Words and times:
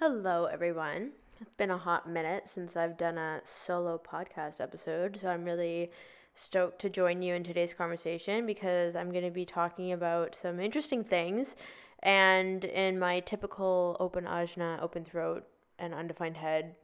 Hello, 0.00 0.44
everyone. 0.44 1.10
It's 1.40 1.50
been 1.56 1.72
a 1.72 1.76
hot 1.76 2.08
minute 2.08 2.44
since 2.48 2.76
I've 2.76 2.96
done 2.96 3.18
a 3.18 3.40
solo 3.42 3.98
podcast 3.98 4.60
episode, 4.60 5.18
so 5.20 5.28
I'm 5.28 5.44
really 5.44 5.90
stoked 6.36 6.80
to 6.82 6.88
join 6.88 7.20
you 7.20 7.34
in 7.34 7.42
today's 7.42 7.74
conversation 7.74 8.46
because 8.46 8.94
I'm 8.94 9.10
going 9.10 9.24
to 9.24 9.32
be 9.32 9.44
talking 9.44 9.90
about 9.90 10.36
some 10.40 10.60
interesting 10.60 11.02
things. 11.02 11.56
And 12.04 12.64
in 12.64 13.00
my 13.00 13.18
typical 13.18 13.96
open 13.98 14.22
ajna, 14.22 14.80
open 14.80 15.04
throat, 15.04 15.48
and 15.80 15.92
undefined 15.92 16.36
head 16.36 16.76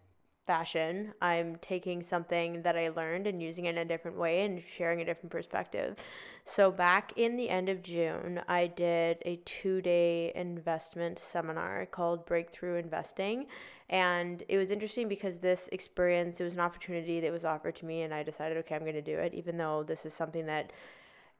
fashion. 0.47 1.13
I'm 1.21 1.57
taking 1.57 2.03
something 2.03 2.63
that 2.63 2.77
I 2.77 2.89
learned 2.91 3.27
and 3.27 3.43
using 3.43 3.65
it 3.65 3.71
in 3.71 3.79
a 3.79 3.85
different 3.85 4.19
way 4.19 4.45
and 4.45 4.63
sharing 4.77 5.01
a 5.01 5.05
different 5.05 5.31
perspective. 5.31 5.97
So, 6.45 6.71
back 6.71 7.13
in 7.17 7.37
the 7.37 7.49
end 7.49 7.69
of 7.69 7.83
June, 7.83 8.43
I 8.49 8.67
did 8.67 9.19
a 9.23 9.37
two 9.45 9.81
day 9.81 10.33
investment 10.35 11.19
seminar 11.19 11.87
called 11.87 12.27
Breakthrough 12.27 12.77
Investing. 12.77 13.47
And 13.89 14.43
it 14.49 14.59
was 14.59 14.71
interesting 14.71 15.09
because 15.09 15.39
this 15.39 15.69
experience, 15.73 16.41
it 16.41 16.45
was 16.45 16.55
an 16.55 16.61
opportunity 16.61 17.21
that 17.21 17.33
was 17.33 17.45
offered 17.45 17.77
to 17.77 17.87
me, 17.87 18.03
and 18.03 18.13
I 18.13 18.23
decided, 18.23 18.57
okay, 18.59 18.75
I'm 18.75 18.83
going 18.83 18.95
to 18.95 19.03
do 19.03 19.19
it, 19.19 19.35
even 19.35 19.57
though 19.57 19.83
this 19.83 20.07
is 20.07 20.15
something 20.15 20.47
that 20.47 20.73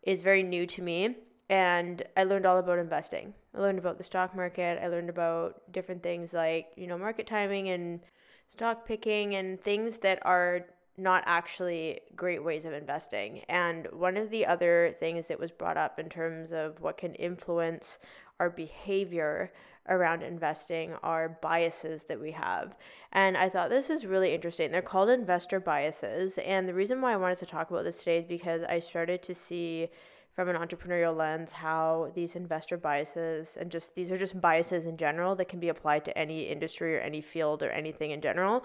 is 0.03 0.23
very 0.23 0.43
new 0.43 0.67
to 0.67 0.83
me. 0.83 1.17
And 1.51 2.03
I 2.17 2.25
learned 2.25 2.47
all 2.47 2.59
about 2.59 2.79
investing. 2.79 3.35
I 3.55 3.61
learned 3.61 3.79
about 3.79 3.99
the 3.99 4.05
stock 4.05 4.35
market. 4.35 4.79
I 4.83 4.89
learned 4.89 5.11
about 5.11 5.71
different 5.73 6.03
things 6.03 6.33
like, 6.33 6.69
you 6.77 6.87
know, 6.87 6.97
market 6.97 7.27
timing 7.27 7.69
and 7.69 8.01
stock 8.55 8.87
picking 8.87 9.35
and 9.35 9.61
things 9.61 9.97
that 9.99 10.19
are 10.23 10.65
not 10.97 11.25
actually 11.27 12.01
great 12.15 12.43
ways 12.45 12.65
of 12.65 12.73
investing. 12.73 13.41
And 13.49 13.89
one 13.93 14.17
of 14.17 14.31
the 14.31 14.47
other 14.47 14.95
things 15.01 15.27
that 15.27 15.41
was 15.41 15.51
brought 15.51 15.77
up 15.77 15.99
in 15.99 16.09
terms 16.09 16.53
of 16.53 16.81
what 16.81 16.97
can 16.97 17.15
influence 17.17 17.99
our 18.39 18.49
behavior 18.49 19.53
around 19.89 20.23
investing 20.23 20.95
are 21.03 21.37
biases 21.43 22.03
that 22.09 22.21
we 22.21 22.31
have. 22.31 22.77
And 23.13 23.37
I 23.37 23.49
thought 23.49 23.71
this 23.71 23.91
is 23.91 24.07
really 24.07 24.33
interesting. 24.33 24.71
They're 24.71 24.83
called 24.83 25.11
investor 25.11 25.59
biases. 25.59 26.39
And 26.39 26.69
the 26.69 26.75
reason 26.75 27.01
why 27.01 27.13
I 27.13 27.17
wanted 27.17 27.39
to 27.39 27.47
talk 27.47 27.71
about 27.71 27.85
this 27.85 27.99
today 27.99 28.19
is 28.19 28.25
because 28.25 28.63
I 28.63 28.79
started 28.79 29.21
to 29.25 29.35
see 29.35 29.89
from 30.35 30.49
an 30.49 30.57
entrepreneurial 30.57 31.17
lens 31.17 31.53
how 31.53 32.11
these 32.15 32.35
investor 32.35 32.77
biases 32.77 33.57
and 33.59 33.71
just 33.71 33.95
these 33.95 34.11
are 34.11 34.19
just 34.19 34.41
biases 34.41 34.85
in 34.85 34.97
general 34.97 35.37
that 35.37 35.49
can 35.49 35.61
be 35.61 35.69
applied 35.69 36.05
to 36.05 36.19
any 36.19 36.49
industry 36.49 36.97
or 36.97 37.01
any 37.01 37.21
field 37.21 37.63
or 37.63 37.71
anything 37.71 38.11
in 38.11 38.21
general. 38.21 38.65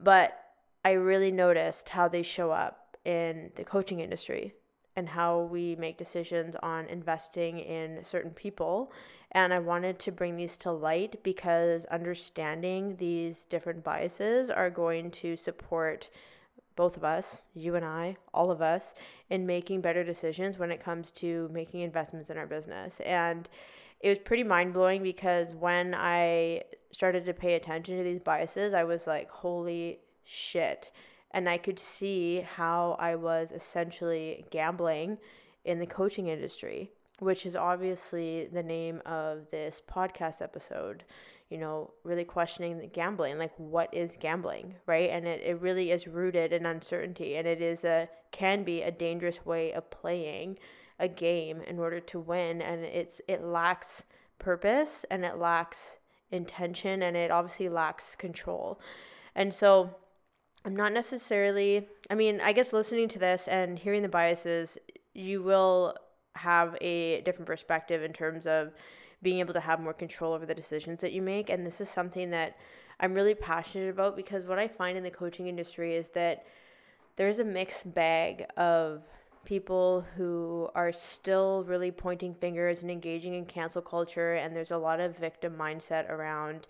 But 0.00 0.40
I 0.84 0.92
really 0.92 1.30
noticed 1.30 1.90
how 1.90 2.08
they 2.08 2.22
show 2.22 2.50
up 2.50 2.96
in 3.04 3.50
the 3.54 3.64
coaching 3.64 4.00
industry 4.00 4.54
and 4.96 5.08
how 5.08 5.40
we 5.40 5.76
make 5.76 5.98
decisions 5.98 6.54
on 6.62 6.86
investing 6.86 7.58
in 7.58 8.02
certain 8.02 8.30
people. 8.30 8.92
And 9.32 9.52
I 9.52 9.58
wanted 9.58 9.98
to 10.00 10.12
bring 10.12 10.36
these 10.36 10.56
to 10.58 10.70
light 10.70 11.22
because 11.22 11.84
understanding 11.86 12.96
these 12.96 13.44
different 13.46 13.82
biases 13.82 14.50
are 14.50 14.70
going 14.70 15.10
to 15.10 15.36
support 15.36 16.08
both 16.76 16.96
of 16.96 17.04
us, 17.04 17.42
you 17.54 17.76
and 17.76 17.84
I, 17.84 18.16
all 18.32 18.50
of 18.50 18.62
us, 18.62 18.94
in 19.30 19.46
making 19.46 19.80
better 19.80 20.04
decisions 20.04 20.58
when 20.58 20.70
it 20.70 20.82
comes 20.82 21.10
to 21.12 21.48
making 21.52 21.80
investments 21.80 22.30
in 22.30 22.36
our 22.36 22.46
business. 22.46 23.00
And 23.00 23.48
it 24.00 24.08
was 24.08 24.18
pretty 24.18 24.42
mind 24.42 24.72
blowing 24.74 25.02
because 25.02 25.54
when 25.54 25.94
I 25.94 26.62
started 26.90 27.24
to 27.26 27.32
pay 27.32 27.54
attention 27.54 27.96
to 27.96 28.04
these 28.04 28.20
biases, 28.20 28.74
I 28.74 28.84
was 28.84 29.06
like, 29.06 29.30
holy 29.30 30.00
shit. 30.24 30.90
And 31.30 31.48
I 31.48 31.58
could 31.58 31.78
see 31.78 32.40
how 32.40 32.96
I 32.98 33.14
was 33.16 33.50
essentially 33.52 34.44
gambling 34.50 35.18
in 35.64 35.78
the 35.78 35.86
coaching 35.86 36.28
industry, 36.28 36.90
which 37.18 37.46
is 37.46 37.56
obviously 37.56 38.48
the 38.52 38.62
name 38.62 39.00
of 39.06 39.50
this 39.50 39.82
podcast 39.90 40.42
episode 40.42 41.04
you 41.50 41.58
know, 41.58 41.92
really 42.04 42.24
questioning 42.24 42.78
the 42.78 42.86
gambling, 42.86 43.38
like 43.38 43.52
what 43.58 43.92
is 43.92 44.16
gambling, 44.18 44.74
right? 44.86 45.10
And 45.10 45.26
it, 45.26 45.42
it 45.44 45.60
really 45.60 45.90
is 45.90 46.06
rooted 46.06 46.52
in 46.52 46.66
uncertainty 46.66 47.36
and 47.36 47.46
it 47.46 47.60
is 47.60 47.84
a 47.84 48.08
can 48.32 48.64
be 48.64 48.82
a 48.82 48.90
dangerous 48.90 49.44
way 49.44 49.72
of 49.72 49.90
playing 49.90 50.58
a 50.98 51.08
game 51.08 51.60
in 51.62 51.78
order 51.78 52.00
to 52.00 52.18
win 52.18 52.62
and 52.62 52.84
it's 52.84 53.20
it 53.28 53.42
lacks 53.42 54.04
purpose 54.38 55.04
and 55.10 55.24
it 55.24 55.36
lacks 55.36 55.98
intention 56.30 57.02
and 57.02 57.16
it 57.16 57.30
obviously 57.30 57.68
lacks 57.68 58.16
control. 58.16 58.80
And 59.34 59.52
so 59.52 59.90
I'm 60.64 60.74
not 60.74 60.92
necessarily 60.92 61.88
I 62.10 62.14
mean, 62.14 62.40
I 62.40 62.52
guess 62.52 62.72
listening 62.72 63.08
to 63.10 63.18
this 63.18 63.48
and 63.48 63.78
hearing 63.78 64.02
the 64.02 64.08
biases, 64.08 64.78
you 65.12 65.42
will 65.42 65.94
have 66.36 66.76
a 66.80 67.20
different 67.20 67.46
perspective 67.46 68.02
in 68.02 68.12
terms 68.12 68.46
of 68.46 68.72
being 69.24 69.40
able 69.40 69.54
to 69.54 69.60
have 69.60 69.80
more 69.80 69.92
control 69.92 70.32
over 70.32 70.46
the 70.46 70.54
decisions 70.54 71.00
that 71.00 71.12
you 71.12 71.20
make. 71.20 71.50
And 71.50 71.66
this 71.66 71.80
is 71.80 71.88
something 71.88 72.30
that 72.30 72.56
I'm 73.00 73.12
really 73.12 73.34
passionate 73.34 73.90
about 73.90 74.14
because 74.14 74.46
what 74.46 74.60
I 74.60 74.68
find 74.68 74.96
in 74.96 75.02
the 75.02 75.10
coaching 75.10 75.48
industry 75.48 75.96
is 75.96 76.10
that 76.10 76.46
there's 77.16 77.40
a 77.40 77.44
mixed 77.44 77.92
bag 77.92 78.46
of 78.56 79.02
people 79.44 80.04
who 80.16 80.68
are 80.74 80.92
still 80.92 81.64
really 81.66 81.90
pointing 81.90 82.34
fingers 82.34 82.82
and 82.82 82.90
engaging 82.90 83.34
in 83.34 83.44
cancel 83.44 83.82
culture. 83.82 84.34
And 84.34 84.54
there's 84.54 84.70
a 84.70 84.76
lot 84.76 85.00
of 85.00 85.16
victim 85.18 85.56
mindset 85.58 86.08
around 86.08 86.68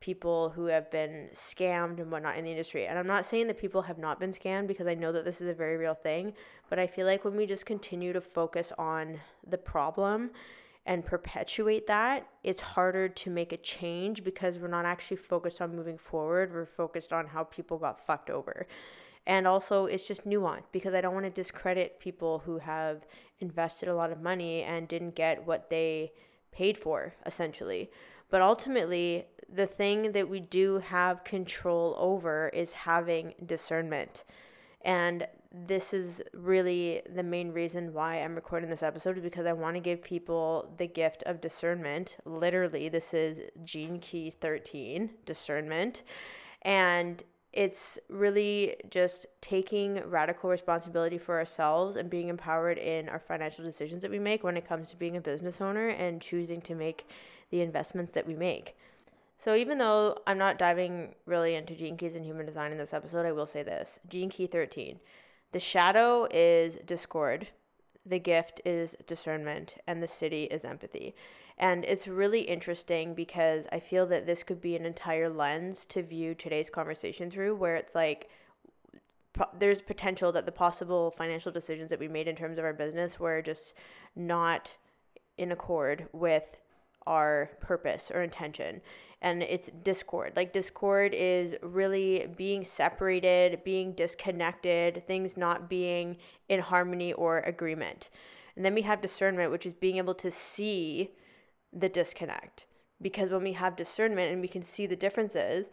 people 0.00 0.50
who 0.50 0.66
have 0.66 0.90
been 0.90 1.28
scammed 1.32 1.98
and 1.98 2.10
whatnot 2.10 2.36
in 2.36 2.44
the 2.44 2.50
industry. 2.50 2.86
And 2.86 2.98
I'm 2.98 3.06
not 3.06 3.24
saying 3.24 3.46
that 3.46 3.58
people 3.58 3.80
have 3.82 3.98
not 3.98 4.20
been 4.20 4.32
scammed 4.32 4.66
because 4.66 4.86
I 4.86 4.94
know 4.94 5.12
that 5.12 5.24
this 5.24 5.40
is 5.40 5.48
a 5.48 5.54
very 5.54 5.76
real 5.76 5.94
thing. 5.94 6.34
But 6.68 6.78
I 6.78 6.86
feel 6.86 7.06
like 7.06 7.24
when 7.24 7.36
we 7.36 7.46
just 7.46 7.64
continue 7.64 8.12
to 8.12 8.20
focus 8.20 8.72
on 8.78 9.18
the 9.48 9.56
problem, 9.56 10.30
and 10.86 11.04
perpetuate 11.04 11.86
that, 11.86 12.26
it's 12.42 12.60
harder 12.60 13.08
to 13.08 13.30
make 13.30 13.52
a 13.52 13.56
change 13.56 14.22
because 14.22 14.58
we're 14.58 14.68
not 14.68 14.84
actually 14.84 15.16
focused 15.16 15.62
on 15.62 15.74
moving 15.74 15.96
forward. 15.96 16.52
We're 16.52 16.66
focused 16.66 17.12
on 17.12 17.26
how 17.26 17.44
people 17.44 17.78
got 17.78 18.04
fucked 18.06 18.28
over. 18.28 18.66
And 19.26 19.46
also, 19.46 19.86
it's 19.86 20.06
just 20.06 20.28
nuanced 20.28 20.64
because 20.72 20.92
I 20.92 21.00
don't 21.00 21.14
want 21.14 21.24
to 21.24 21.30
discredit 21.30 21.98
people 21.98 22.42
who 22.44 22.58
have 22.58 23.06
invested 23.40 23.88
a 23.88 23.94
lot 23.94 24.12
of 24.12 24.20
money 24.20 24.62
and 24.62 24.86
didn't 24.86 25.14
get 25.14 25.46
what 25.46 25.70
they 25.70 26.12
paid 26.52 26.76
for, 26.76 27.14
essentially. 27.24 27.90
But 28.30 28.42
ultimately, 28.42 29.26
the 29.52 29.66
thing 29.66 30.12
that 30.12 30.28
we 30.28 30.40
do 30.40 30.78
have 30.80 31.24
control 31.24 31.96
over 31.98 32.50
is 32.50 32.72
having 32.72 33.32
discernment. 33.46 34.24
And 34.82 35.26
this 35.54 35.94
is 35.94 36.20
really 36.32 37.02
the 37.14 37.22
main 37.22 37.52
reason 37.52 37.92
why 37.92 38.16
I'm 38.16 38.34
recording 38.34 38.68
this 38.68 38.82
episode 38.82 39.16
is 39.16 39.22
because 39.22 39.46
I 39.46 39.52
want 39.52 39.76
to 39.76 39.80
give 39.80 40.02
people 40.02 40.74
the 40.78 40.88
gift 40.88 41.22
of 41.26 41.40
discernment. 41.40 42.16
Literally, 42.24 42.88
this 42.88 43.14
is 43.14 43.38
Gene 43.62 44.00
Key 44.00 44.30
13, 44.30 45.10
discernment. 45.24 46.02
And 46.62 47.22
it's 47.52 48.00
really 48.08 48.74
just 48.90 49.26
taking 49.40 50.02
radical 50.08 50.50
responsibility 50.50 51.18
for 51.18 51.38
ourselves 51.38 51.94
and 51.94 52.10
being 52.10 52.28
empowered 52.28 52.78
in 52.78 53.08
our 53.08 53.20
financial 53.20 53.64
decisions 53.64 54.02
that 54.02 54.10
we 54.10 54.18
make 54.18 54.42
when 54.42 54.56
it 54.56 54.66
comes 54.66 54.88
to 54.88 54.96
being 54.96 55.16
a 55.16 55.20
business 55.20 55.60
owner 55.60 55.88
and 55.88 56.20
choosing 56.20 56.60
to 56.62 56.74
make 56.74 57.06
the 57.50 57.60
investments 57.60 58.10
that 58.10 58.26
we 58.26 58.34
make. 58.34 58.76
So 59.38 59.54
even 59.54 59.78
though 59.78 60.18
I'm 60.26 60.38
not 60.38 60.58
diving 60.58 61.14
really 61.26 61.54
into 61.54 61.76
gene 61.76 61.96
keys 61.96 62.16
and 62.16 62.24
human 62.24 62.46
design 62.46 62.72
in 62.72 62.78
this 62.78 62.92
episode, 62.92 63.24
I 63.24 63.30
will 63.30 63.46
say 63.46 63.62
this. 63.62 64.00
Gene 64.08 64.30
key 64.30 64.48
13 64.48 64.98
the 65.54 65.60
shadow 65.60 66.26
is 66.32 66.78
discord, 66.84 67.46
the 68.04 68.18
gift 68.18 68.60
is 68.64 68.96
discernment, 69.06 69.76
and 69.86 70.02
the 70.02 70.06
siddhi 70.08 70.52
is 70.52 70.64
empathy. 70.64 71.14
And 71.56 71.84
it's 71.84 72.08
really 72.08 72.40
interesting 72.40 73.14
because 73.14 73.68
I 73.70 73.78
feel 73.78 74.04
that 74.06 74.26
this 74.26 74.42
could 74.42 74.60
be 74.60 74.74
an 74.74 74.84
entire 74.84 75.30
lens 75.30 75.86
to 75.86 76.02
view 76.02 76.34
today's 76.34 76.70
conversation 76.70 77.30
through, 77.30 77.54
where 77.54 77.76
it's 77.76 77.94
like, 77.94 78.28
there's 79.56 79.80
potential 79.80 80.32
that 80.32 80.44
the 80.44 80.50
possible 80.50 81.14
financial 81.16 81.52
decisions 81.52 81.88
that 81.90 82.00
we 82.00 82.08
made 82.08 82.26
in 82.26 82.34
terms 82.34 82.58
of 82.58 82.64
our 82.64 82.72
business 82.72 83.20
were 83.20 83.40
just 83.40 83.74
not 84.16 84.76
in 85.38 85.52
accord 85.52 86.08
with 86.12 86.56
our 87.06 87.50
purpose 87.60 88.10
or 88.12 88.22
intention 88.22 88.80
and 89.24 89.42
it's 89.42 89.70
discord. 89.82 90.34
Like 90.36 90.52
discord 90.52 91.14
is 91.14 91.54
really 91.62 92.28
being 92.36 92.62
separated 92.62 93.64
being 93.64 93.92
disconnected 93.92 95.06
things 95.06 95.36
not 95.36 95.68
being 95.68 96.18
in 96.48 96.60
harmony 96.60 97.12
or 97.14 97.38
agreement. 97.40 98.10
And 98.54 98.64
then 98.64 98.74
we 98.74 98.82
have 98.82 99.00
discernment 99.00 99.50
which 99.50 99.66
is 99.66 99.72
being 99.72 99.96
able 99.96 100.14
to 100.16 100.30
see 100.30 101.10
the 101.72 101.88
disconnect. 101.88 102.66
Because 103.00 103.30
when 103.30 103.42
we 103.42 103.52
have 103.54 103.76
discernment 103.76 104.32
and 104.32 104.40
we 104.40 104.48
can 104.48 104.62
see 104.62 104.86
the 104.86 104.94
differences, 104.96 105.66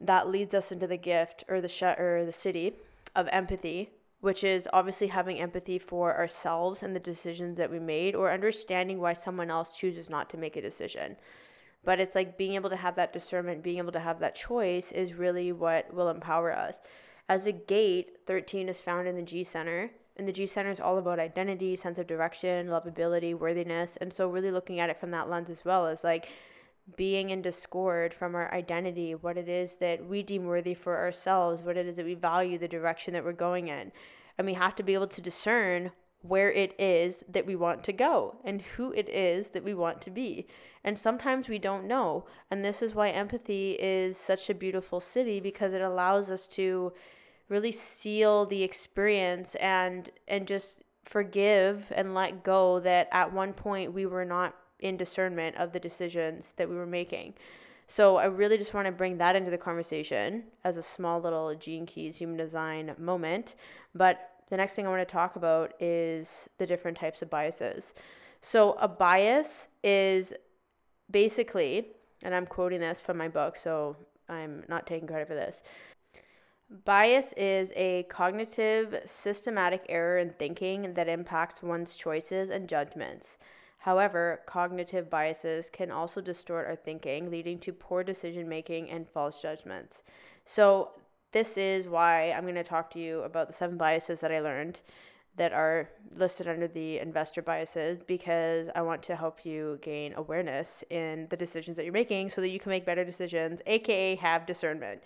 that 0.00 0.28
leads 0.28 0.54
us 0.54 0.70
into 0.70 0.86
the 0.86 0.96
gift 0.96 1.44
or 1.48 1.60
the 1.60 1.68
sh- 1.68 1.82
or 1.82 2.24
the 2.24 2.32
siddhi 2.32 2.74
of 3.16 3.28
empathy, 3.32 3.90
which 4.20 4.42
is 4.42 4.68
obviously 4.72 5.06
having 5.06 5.38
empathy 5.38 5.78
for 5.78 6.16
ourselves 6.16 6.82
and 6.82 6.94
the 6.94 7.00
decisions 7.00 7.56
that 7.56 7.70
we 7.70 7.78
made 7.78 8.14
or 8.14 8.32
understanding 8.32 8.98
why 8.98 9.12
someone 9.12 9.50
else 9.50 9.76
chooses 9.76 10.10
not 10.10 10.28
to 10.30 10.36
make 10.36 10.56
a 10.56 10.62
decision. 10.62 11.16
But 11.84 12.00
it's 12.00 12.14
like 12.14 12.36
being 12.36 12.54
able 12.54 12.70
to 12.70 12.76
have 12.76 12.96
that 12.96 13.12
discernment, 13.12 13.62
being 13.62 13.78
able 13.78 13.92
to 13.92 14.00
have 14.00 14.18
that 14.20 14.34
choice 14.34 14.90
is 14.90 15.14
really 15.14 15.52
what 15.52 15.92
will 15.94 16.08
empower 16.08 16.52
us. 16.52 16.74
As 17.28 17.46
a 17.46 17.52
gate, 17.52 18.18
13 18.26 18.68
is 18.68 18.80
found 18.80 19.06
in 19.06 19.14
the 19.14 19.22
G 19.22 19.44
center. 19.44 19.90
And 20.16 20.26
the 20.26 20.32
G 20.32 20.46
center 20.46 20.70
is 20.70 20.80
all 20.80 20.98
about 20.98 21.20
identity, 21.20 21.76
sense 21.76 21.98
of 21.98 22.08
direction, 22.08 22.66
lovability, 22.66 23.38
worthiness. 23.38 23.96
And 24.00 24.12
so, 24.12 24.28
really 24.28 24.50
looking 24.50 24.80
at 24.80 24.90
it 24.90 24.98
from 24.98 25.12
that 25.12 25.30
lens 25.30 25.48
as 25.48 25.64
well 25.64 25.86
is 25.86 26.02
like 26.02 26.28
being 26.96 27.30
in 27.30 27.42
discord 27.42 28.14
from 28.14 28.34
our 28.34 28.52
identity, 28.54 29.14
what 29.14 29.36
it 29.36 29.48
is 29.48 29.74
that 29.76 30.06
we 30.06 30.22
deem 30.22 30.44
worthy 30.44 30.74
for 30.74 30.96
ourselves, 30.96 31.62
what 31.62 31.76
it 31.76 31.86
is 31.86 31.96
that 31.96 32.06
we 32.06 32.14
value, 32.14 32.58
the 32.58 32.68
direction 32.68 33.14
that 33.14 33.24
we're 33.24 33.32
going 33.32 33.68
in. 33.68 33.92
And 34.36 34.46
we 34.46 34.54
have 34.54 34.74
to 34.76 34.82
be 34.82 34.94
able 34.94 35.08
to 35.08 35.20
discern 35.20 35.90
where 36.22 36.50
it 36.50 36.74
is 36.80 37.22
that 37.28 37.46
we 37.46 37.54
want 37.54 37.84
to 37.84 37.92
go 37.92 38.36
and 38.44 38.60
who 38.60 38.92
it 38.92 39.08
is 39.08 39.48
that 39.50 39.62
we 39.62 39.74
want 39.74 40.00
to 40.02 40.10
be. 40.10 40.46
And 40.82 40.98
sometimes 40.98 41.48
we 41.48 41.58
don't 41.58 41.86
know. 41.86 42.26
And 42.50 42.64
this 42.64 42.82
is 42.82 42.94
why 42.94 43.10
empathy 43.10 43.76
is 43.80 44.16
such 44.16 44.50
a 44.50 44.54
beautiful 44.54 45.00
siddhi 45.00 45.42
because 45.42 45.72
it 45.72 45.80
allows 45.80 46.30
us 46.30 46.46
to 46.48 46.92
really 47.48 47.72
seal 47.72 48.46
the 48.46 48.62
experience 48.62 49.54
and 49.56 50.10
and 50.26 50.46
just 50.46 50.82
forgive 51.04 51.84
and 51.94 52.14
let 52.14 52.42
go 52.42 52.80
that 52.80 53.08
at 53.12 53.32
one 53.32 53.52
point 53.54 53.94
we 53.94 54.04
were 54.04 54.24
not 54.24 54.54
in 54.80 54.96
discernment 54.96 55.56
of 55.56 55.72
the 55.72 55.80
decisions 55.80 56.52
that 56.56 56.68
we 56.68 56.76
were 56.76 56.86
making. 56.86 57.34
So 57.86 58.16
I 58.16 58.26
really 58.26 58.58
just 58.58 58.74
want 58.74 58.86
to 58.86 58.92
bring 58.92 59.16
that 59.18 59.34
into 59.34 59.50
the 59.50 59.58
conversation 59.58 60.44
as 60.64 60.76
a 60.76 60.82
small 60.82 61.20
little 61.20 61.54
Gene 61.54 61.86
Keys 61.86 62.16
human 62.16 62.36
design 62.36 62.94
moment. 62.98 63.54
But 63.94 64.30
the 64.50 64.56
next 64.56 64.74
thing 64.74 64.86
I 64.86 64.90
want 64.90 65.06
to 65.06 65.12
talk 65.12 65.36
about 65.36 65.72
is 65.80 66.48
the 66.58 66.66
different 66.66 66.98
types 66.98 67.22
of 67.22 67.30
biases. 67.30 67.94
So 68.42 68.74
a 68.74 68.86
bias 68.86 69.68
is 69.82 70.34
basically, 71.10 71.88
and 72.22 72.34
I'm 72.34 72.46
quoting 72.46 72.80
this 72.80 73.00
from 73.00 73.16
my 73.16 73.28
book, 73.28 73.56
so 73.56 73.96
I'm 74.28 74.64
not 74.68 74.86
taking 74.86 75.08
credit 75.08 75.28
for 75.28 75.34
this. 75.34 75.62
Bias 76.84 77.32
is 77.38 77.72
a 77.74 78.02
cognitive, 78.10 79.00
systematic 79.06 79.86
error 79.88 80.18
in 80.18 80.34
thinking 80.38 80.92
that 80.92 81.08
impacts 81.08 81.62
one's 81.62 81.96
choices 81.96 82.50
and 82.50 82.68
judgments. 82.68 83.38
However, 83.88 84.42
cognitive 84.44 85.08
biases 85.08 85.70
can 85.70 85.90
also 85.90 86.20
distort 86.20 86.66
our 86.66 86.76
thinking, 86.76 87.30
leading 87.30 87.58
to 87.60 87.72
poor 87.72 88.04
decision 88.04 88.46
making 88.46 88.90
and 88.90 89.08
false 89.08 89.40
judgments. 89.40 90.02
So, 90.44 90.90
this 91.32 91.56
is 91.56 91.88
why 91.88 92.32
I'm 92.32 92.42
going 92.42 92.54
to 92.56 92.62
talk 92.62 92.90
to 92.90 92.98
you 92.98 93.22
about 93.22 93.46
the 93.46 93.54
seven 93.54 93.78
biases 93.78 94.20
that 94.20 94.30
I 94.30 94.40
learned 94.40 94.80
that 95.36 95.54
are 95.54 95.88
listed 96.16 96.48
under 96.48 96.68
the 96.68 96.98
investor 96.98 97.40
biases 97.40 98.02
because 98.06 98.68
I 98.74 98.82
want 98.82 99.02
to 99.04 99.16
help 99.16 99.46
you 99.46 99.78
gain 99.80 100.12
awareness 100.16 100.84
in 100.90 101.26
the 101.30 101.36
decisions 101.38 101.78
that 101.78 101.84
you're 101.84 101.92
making 101.94 102.28
so 102.28 102.42
that 102.42 102.50
you 102.50 102.60
can 102.60 102.68
make 102.68 102.84
better 102.84 103.06
decisions, 103.06 103.62
aka 103.64 104.16
have 104.16 104.44
discernment. 104.44 105.00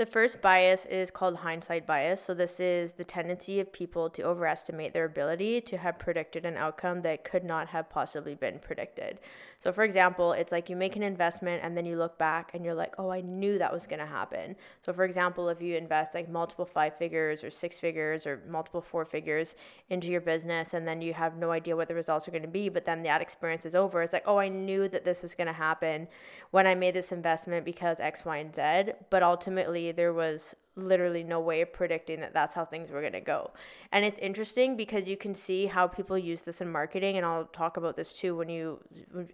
The 0.00 0.06
first 0.06 0.40
bias 0.40 0.86
is 0.86 1.10
called 1.10 1.36
hindsight 1.36 1.86
bias. 1.86 2.22
So, 2.22 2.32
this 2.32 2.58
is 2.58 2.92
the 2.92 3.04
tendency 3.04 3.60
of 3.60 3.70
people 3.70 4.08
to 4.08 4.22
overestimate 4.22 4.94
their 4.94 5.04
ability 5.04 5.60
to 5.60 5.76
have 5.76 5.98
predicted 5.98 6.46
an 6.46 6.56
outcome 6.56 7.02
that 7.02 7.22
could 7.22 7.44
not 7.44 7.68
have 7.68 7.90
possibly 7.90 8.34
been 8.34 8.60
predicted. 8.60 9.18
So, 9.62 9.72
for 9.72 9.84
example, 9.84 10.32
it's 10.32 10.52
like 10.52 10.70
you 10.70 10.76
make 10.76 10.96
an 10.96 11.02
investment 11.02 11.62
and 11.62 11.76
then 11.76 11.84
you 11.84 11.98
look 11.98 12.16
back 12.16 12.52
and 12.54 12.64
you're 12.64 12.74
like, 12.74 12.94
oh, 12.98 13.10
I 13.10 13.20
knew 13.20 13.58
that 13.58 13.70
was 13.70 13.86
going 13.86 13.98
to 13.98 14.06
happen. 14.06 14.56
So, 14.82 14.92
for 14.92 15.04
example, 15.04 15.50
if 15.50 15.60
you 15.60 15.76
invest 15.76 16.14
like 16.14 16.30
multiple 16.30 16.64
five 16.64 16.96
figures 16.96 17.44
or 17.44 17.50
six 17.50 17.78
figures 17.78 18.26
or 18.26 18.42
multiple 18.48 18.80
four 18.80 19.04
figures 19.04 19.56
into 19.90 20.08
your 20.08 20.22
business 20.22 20.72
and 20.72 20.88
then 20.88 21.02
you 21.02 21.12
have 21.12 21.36
no 21.36 21.50
idea 21.50 21.76
what 21.76 21.88
the 21.88 21.94
results 21.94 22.26
are 22.26 22.30
going 22.30 22.42
to 22.42 22.48
be, 22.48 22.70
but 22.70 22.86
then 22.86 23.02
that 23.02 23.20
experience 23.20 23.66
is 23.66 23.74
over, 23.74 24.02
it's 24.02 24.14
like, 24.14 24.24
oh, 24.26 24.38
I 24.38 24.48
knew 24.48 24.88
that 24.88 25.04
this 25.04 25.22
was 25.22 25.34
going 25.34 25.46
to 25.46 25.52
happen 25.52 26.08
when 26.52 26.66
I 26.66 26.74
made 26.74 26.94
this 26.94 27.12
investment 27.12 27.66
because 27.66 28.00
X, 28.00 28.24
Y, 28.24 28.38
and 28.38 28.54
Z. 28.54 28.92
But 29.10 29.22
ultimately, 29.22 29.92
there 29.92 30.14
was 30.14 30.54
literally 30.88 31.22
no 31.22 31.40
way 31.40 31.60
of 31.60 31.72
predicting 31.72 32.20
that 32.20 32.32
that's 32.32 32.54
how 32.54 32.64
things 32.64 32.90
were 32.90 33.00
going 33.00 33.12
to 33.12 33.20
go. 33.20 33.50
And 33.92 34.04
it's 34.04 34.18
interesting 34.18 34.76
because 34.76 35.06
you 35.06 35.16
can 35.16 35.34
see 35.34 35.66
how 35.66 35.86
people 35.86 36.18
use 36.18 36.42
this 36.42 36.60
in 36.60 36.70
marketing 36.70 37.16
and 37.16 37.26
I'll 37.26 37.46
talk 37.46 37.76
about 37.76 37.96
this 37.96 38.12
too 38.12 38.36
when 38.36 38.48
you 38.48 38.80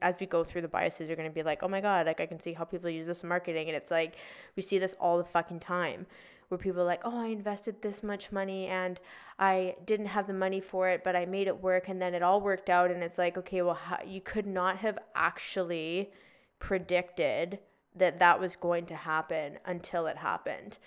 as 0.02 0.14
we 0.20 0.26
go 0.26 0.44
through 0.44 0.62
the 0.62 0.68
biases 0.68 1.08
you're 1.08 1.16
going 1.16 1.28
to 1.28 1.34
be 1.34 1.42
like, 1.42 1.62
"Oh 1.62 1.68
my 1.68 1.80
god, 1.80 2.06
like 2.06 2.20
I 2.20 2.26
can 2.26 2.40
see 2.40 2.52
how 2.52 2.64
people 2.64 2.90
use 2.90 3.06
this 3.06 3.22
in 3.22 3.28
marketing." 3.28 3.68
And 3.68 3.76
it's 3.76 3.90
like 3.90 4.16
we 4.56 4.62
see 4.62 4.78
this 4.78 4.94
all 5.00 5.18
the 5.18 5.24
fucking 5.24 5.60
time 5.60 6.06
where 6.48 6.58
people 6.58 6.80
are 6.82 6.84
like, 6.84 7.02
"Oh, 7.04 7.20
I 7.20 7.26
invested 7.26 7.82
this 7.82 8.02
much 8.02 8.32
money 8.32 8.66
and 8.66 9.00
I 9.38 9.76
didn't 9.84 10.06
have 10.06 10.26
the 10.26 10.32
money 10.32 10.60
for 10.60 10.88
it, 10.88 11.02
but 11.04 11.16
I 11.16 11.26
made 11.26 11.46
it 11.48 11.62
work 11.62 11.88
and 11.88 12.00
then 12.00 12.14
it 12.14 12.22
all 12.22 12.40
worked 12.40 12.70
out." 12.70 12.90
And 12.90 13.02
it's 13.02 13.18
like, 13.18 13.36
"Okay, 13.38 13.62
well, 13.62 13.74
how, 13.74 13.98
you 14.06 14.20
could 14.20 14.46
not 14.46 14.78
have 14.78 14.98
actually 15.14 16.10
predicted 16.58 17.58
that 17.96 18.18
that 18.18 18.38
was 18.38 18.56
going 18.56 18.86
to 18.86 18.94
happen 18.94 19.58
until 19.64 20.06
it 20.06 20.16
happened. 20.16 20.78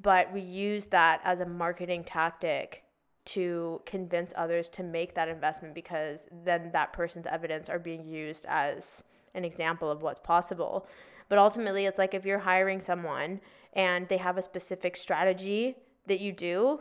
But 0.00 0.32
we 0.32 0.40
use 0.40 0.86
that 0.86 1.20
as 1.24 1.40
a 1.40 1.46
marketing 1.46 2.04
tactic 2.04 2.82
to 3.26 3.80
convince 3.86 4.32
others 4.36 4.68
to 4.68 4.82
make 4.82 5.14
that 5.14 5.28
investment 5.28 5.74
because 5.74 6.28
then 6.44 6.70
that 6.72 6.92
person's 6.92 7.26
evidence 7.26 7.68
are 7.68 7.78
being 7.78 8.06
used 8.06 8.46
as 8.48 9.02
an 9.34 9.44
example 9.44 9.90
of 9.90 10.02
what's 10.02 10.20
possible. 10.20 10.86
But 11.28 11.38
ultimately, 11.38 11.86
it's 11.86 11.98
like 11.98 12.14
if 12.14 12.24
you're 12.24 12.38
hiring 12.38 12.80
someone 12.80 13.40
and 13.72 14.08
they 14.08 14.16
have 14.16 14.38
a 14.38 14.42
specific 14.42 14.96
strategy 14.96 15.76
that 16.06 16.20
you 16.20 16.32
do, 16.32 16.80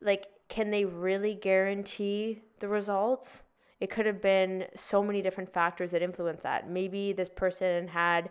like, 0.00 0.26
can 0.48 0.70
they 0.70 0.84
really 0.84 1.34
guarantee 1.34 2.40
the 2.60 2.68
results? 2.68 3.42
It 3.80 3.90
could 3.90 4.06
have 4.06 4.22
been 4.22 4.66
so 4.74 5.02
many 5.02 5.20
different 5.20 5.52
factors 5.52 5.90
that 5.90 6.02
influence 6.02 6.42
that. 6.42 6.70
Maybe 6.70 7.12
this 7.12 7.28
person 7.28 7.88
had 7.88 8.30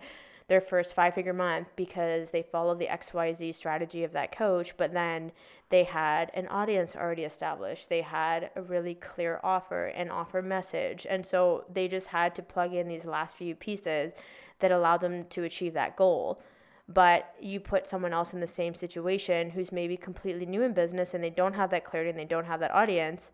their 0.54 0.62
first 0.62 0.94
five 0.94 1.16
figure 1.16 1.34
month 1.34 1.68
because 1.76 2.30
they 2.30 2.44
followed 2.44 2.78
the 2.78 2.86
XYZ 2.86 3.56
strategy 3.56 4.04
of 4.04 4.12
that 4.12 4.32
coach, 4.32 4.78
but 4.78 4.94
then 4.94 5.32
they 5.70 5.84
had 5.84 6.30
an 6.36 6.48
audience 6.50 6.96
already 6.96 7.24
established. 7.24 7.90
They 7.90 8.02
had 8.02 8.52
a 8.56 8.62
really 8.62 8.94
clear 8.94 9.40
offer 9.44 9.88
and 9.88 10.12
offer 10.12 10.44
message. 10.44 11.08
And 11.10 11.26
so 11.26 11.66
they 11.74 11.88
just 11.88 12.06
had 12.06 12.36
to 12.36 12.44
plug 12.44 12.76
in 12.76 12.88
these 12.88 13.04
last 13.04 13.36
few 13.36 13.56
pieces 13.56 14.14
that 14.60 14.72
allowed 14.72 15.02
them 15.02 15.26
to 15.32 15.44
achieve 15.44 15.74
that 15.74 15.96
goal. 15.96 16.40
But 16.88 17.34
you 17.42 17.60
put 17.60 17.88
someone 17.88 18.14
else 18.14 18.34
in 18.34 18.40
the 18.40 18.46
same 18.46 18.76
situation 18.76 19.50
who's 19.50 19.72
maybe 19.72 19.98
completely 19.98 20.46
new 20.46 20.62
in 20.62 20.74
business 20.74 21.16
and 21.16 21.24
they 21.24 21.32
don't 21.32 21.56
have 21.56 21.72
that 21.72 21.84
clarity 21.84 22.12
and 22.12 22.20
they 22.20 22.26
don't 22.26 22.46
have 22.46 22.60
that 22.60 22.76
audience 22.76 23.32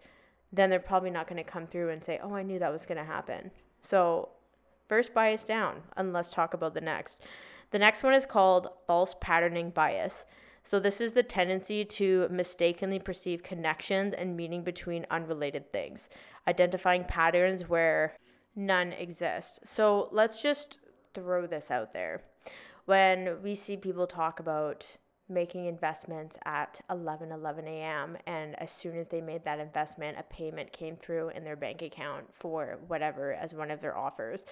then 0.51 0.69
they're 0.69 0.79
probably 0.79 1.11
not 1.11 1.27
going 1.27 1.37
to 1.37 1.49
come 1.49 1.67
through 1.67 1.89
and 1.89 2.03
say, 2.03 2.19
oh, 2.23 2.33
I 2.33 2.41
knew 2.41 2.57
that 2.59 2.71
was 2.71 2.85
going 2.85 2.97
to 2.97 3.03
happen. 3.03 3.51
So, 3.81 4.29
first 4.89 5.13
bias 5.13 5.43
down, 5.43 5.77
and 5.95 6.11
let's 6.11 6.29
talk 6.29 6.53
about 6.53 6.73
the 6.73 6.81
next. 6.81 7.21
The 7.71 7.79
next 7.79 8.03
one 8.03 8.13
is 8.13 8.25
called 8.25 8.67
false 8.87 9.15
patterning 9.21 9.69
bias. 9.69 10.25
So, 10.63 10.79
this 10.79 10.99
is 10.99 11.13
the 11.13 11.23
tendency 11.23 11.85
to 11.85 12.27
mistakenly 12.29 12.99
perceive 12.99 13.43
connections 13.43 14.13
and 14.17 14.35
meaning 14.35 14.63
between 14.63 15.05
unrelated 15.09 15.71
things, 15.71 16.09
identifying 16.47 17.05
patterns 17.05 17.69
where 17.69 18.17
none 18.55 18.91
exist. 18.93 19.59
So, 19.63 20.09
let's 20.11 20.41
just 20.41 20.79
throw 21.13 21.47
this 21.47 21.71
out 21.71 21.93
there. 21.93 22.23
When 22.85 23.41
we 23.41 23.55
see 23.55 23.77
people 23.77 24.07
talk 24.07 24.39
about 24.39 24.85
making 25.29 25.65
investments 25.65 26.37
at 26.45 26.81
11 26.89 27.31
11 27.31 27.67
a.m 27.67 28.17
and 28.27 28.59
as 28.59 28.71
soon 28.71 28.97
as 28.97 29.07
they 29.07 29.21
made 29.21 29.43
that 29.45 29.59
investment 29.59 30.17
a 30.19 30.23
payment 30.23 30.71
came 30.73 30.95
through 30.95 31.29
in 31.29 31.43
their 31.43 31.55
bank 31.55 31.81
account 31.81 32.25
for 32.33 32.79
whatever 32.87 33.33
as 33.33 33.53
one 33.53 33.71
of 33.71 33.79
their 33.79 33.97
offers. 33.97 34.45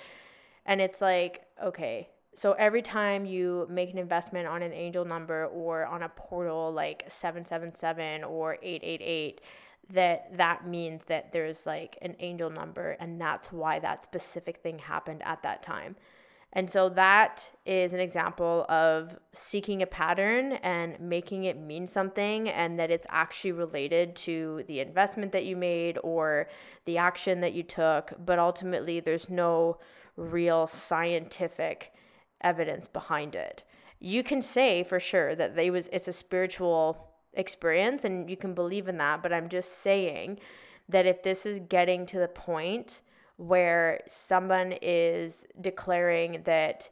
And 0.66 0.82
it's 0.82 1.02
like 1.02 1.46
okay 1.64 2.10
so 2.34 2.52
every 2.54 2.84
time 2.84 3.26
you 3.26 3.66
make 3.68 3.92
an 3.92 3.98
investment 3.98 4.48
on 4.48 4.62
an 4.62 4.72
angel 4.72 5.04
number 5.04 5.46
or 5.48 5.88
on 5.88 6.04
a 6.04 6.10
portal 6.10 6.72
like 6.72 7.04
777 7.08 8.24
or 8.24 8.58
888 8.62 9.42
that 9.90 10.38
that 10.38 10.68
means 10.68 11.02
that 11.08 11.32
there's 11.32 11.66
like 11.66 11.98
an 12.02 12.16
angel 12.20 12.50
number 12.50 12.92
and 13.00 13.20
that's 13.20 13.52
why 13.52 13.80
that 13.80 14.04
specific 14.04 14.58
thing 14.58 14.78
happened 14.78 15.22
at 15.24 15.42
that 15.44 15.64
time 15.64 15.96
and 16.54 16.70
so 16.70 16.90
that 16.90 17.44
is 17.66 17.94
an 17.94 18.00
example 18.00 18.66
of 18.70 19.18
seeking 19.34 19.82
a 19.82 19.86
pattern 19.86 20.54
and 20.64 21.00
making 21.00 21.44
it 21.44 21.60
mean 21.60 21.86
something 21.86 22.50
and 22.50 22.80
that 22.80 22.90
it's 22.90 23.06
actually 23.10 23.52
related 23.52 24.16
to 24.16 24.64
the 24.68 24.80
investment 24.80 25.32
that 25.34 25.46
you 25.46 25.58
made 25.58 26.00
or 26.04 26.48
the 26.86 26.98
action 26.98 27.42
that 27.42 27.54
you 27.54 27.64
took, 27.64 28.14
but 28.26 28.40
ultimately 28.40 29.00
there's 29.00 29.30
no 29.30 29.78
real 30.16 30.68
scientific 30.68 31.94
evidence 32.42 32.88
behind 32.88 33.36
it. 33.36 33.64
You 34.00 34.24
can 34.24 34.42
say 34.42 34.84
for 34.84 35.00
sure 35.00 35.36
that 35.36 35.56
they 35.56 35.70
was 35.70 35.90
it's 35.92 36.08
a 36.08 36.14
spiritual 36.14 37.12
experience 37.34 38.06
and 38.06 38.30
you 38.30 38.38
can 38.38 38.54
believe 38.54 38.88
in 38.88 38.98
that, 38.98 39.22
but 39.22 39.34
I'm 39.34 39.50
just 39.50 39.82
saying 39.82 40.40
that 40.88 41.06
if 41.06 41.24
this 41.24 41.46
is 41.46 41.60
getting 41.68 42.06
to 42.08 42.20
the 42.20 42.28
point 42.28 43.02
where 43.38 44.02
someone 44.08 44.74
is 44.82 45.46
declaring 45.62 46.42
that 46.46 46.90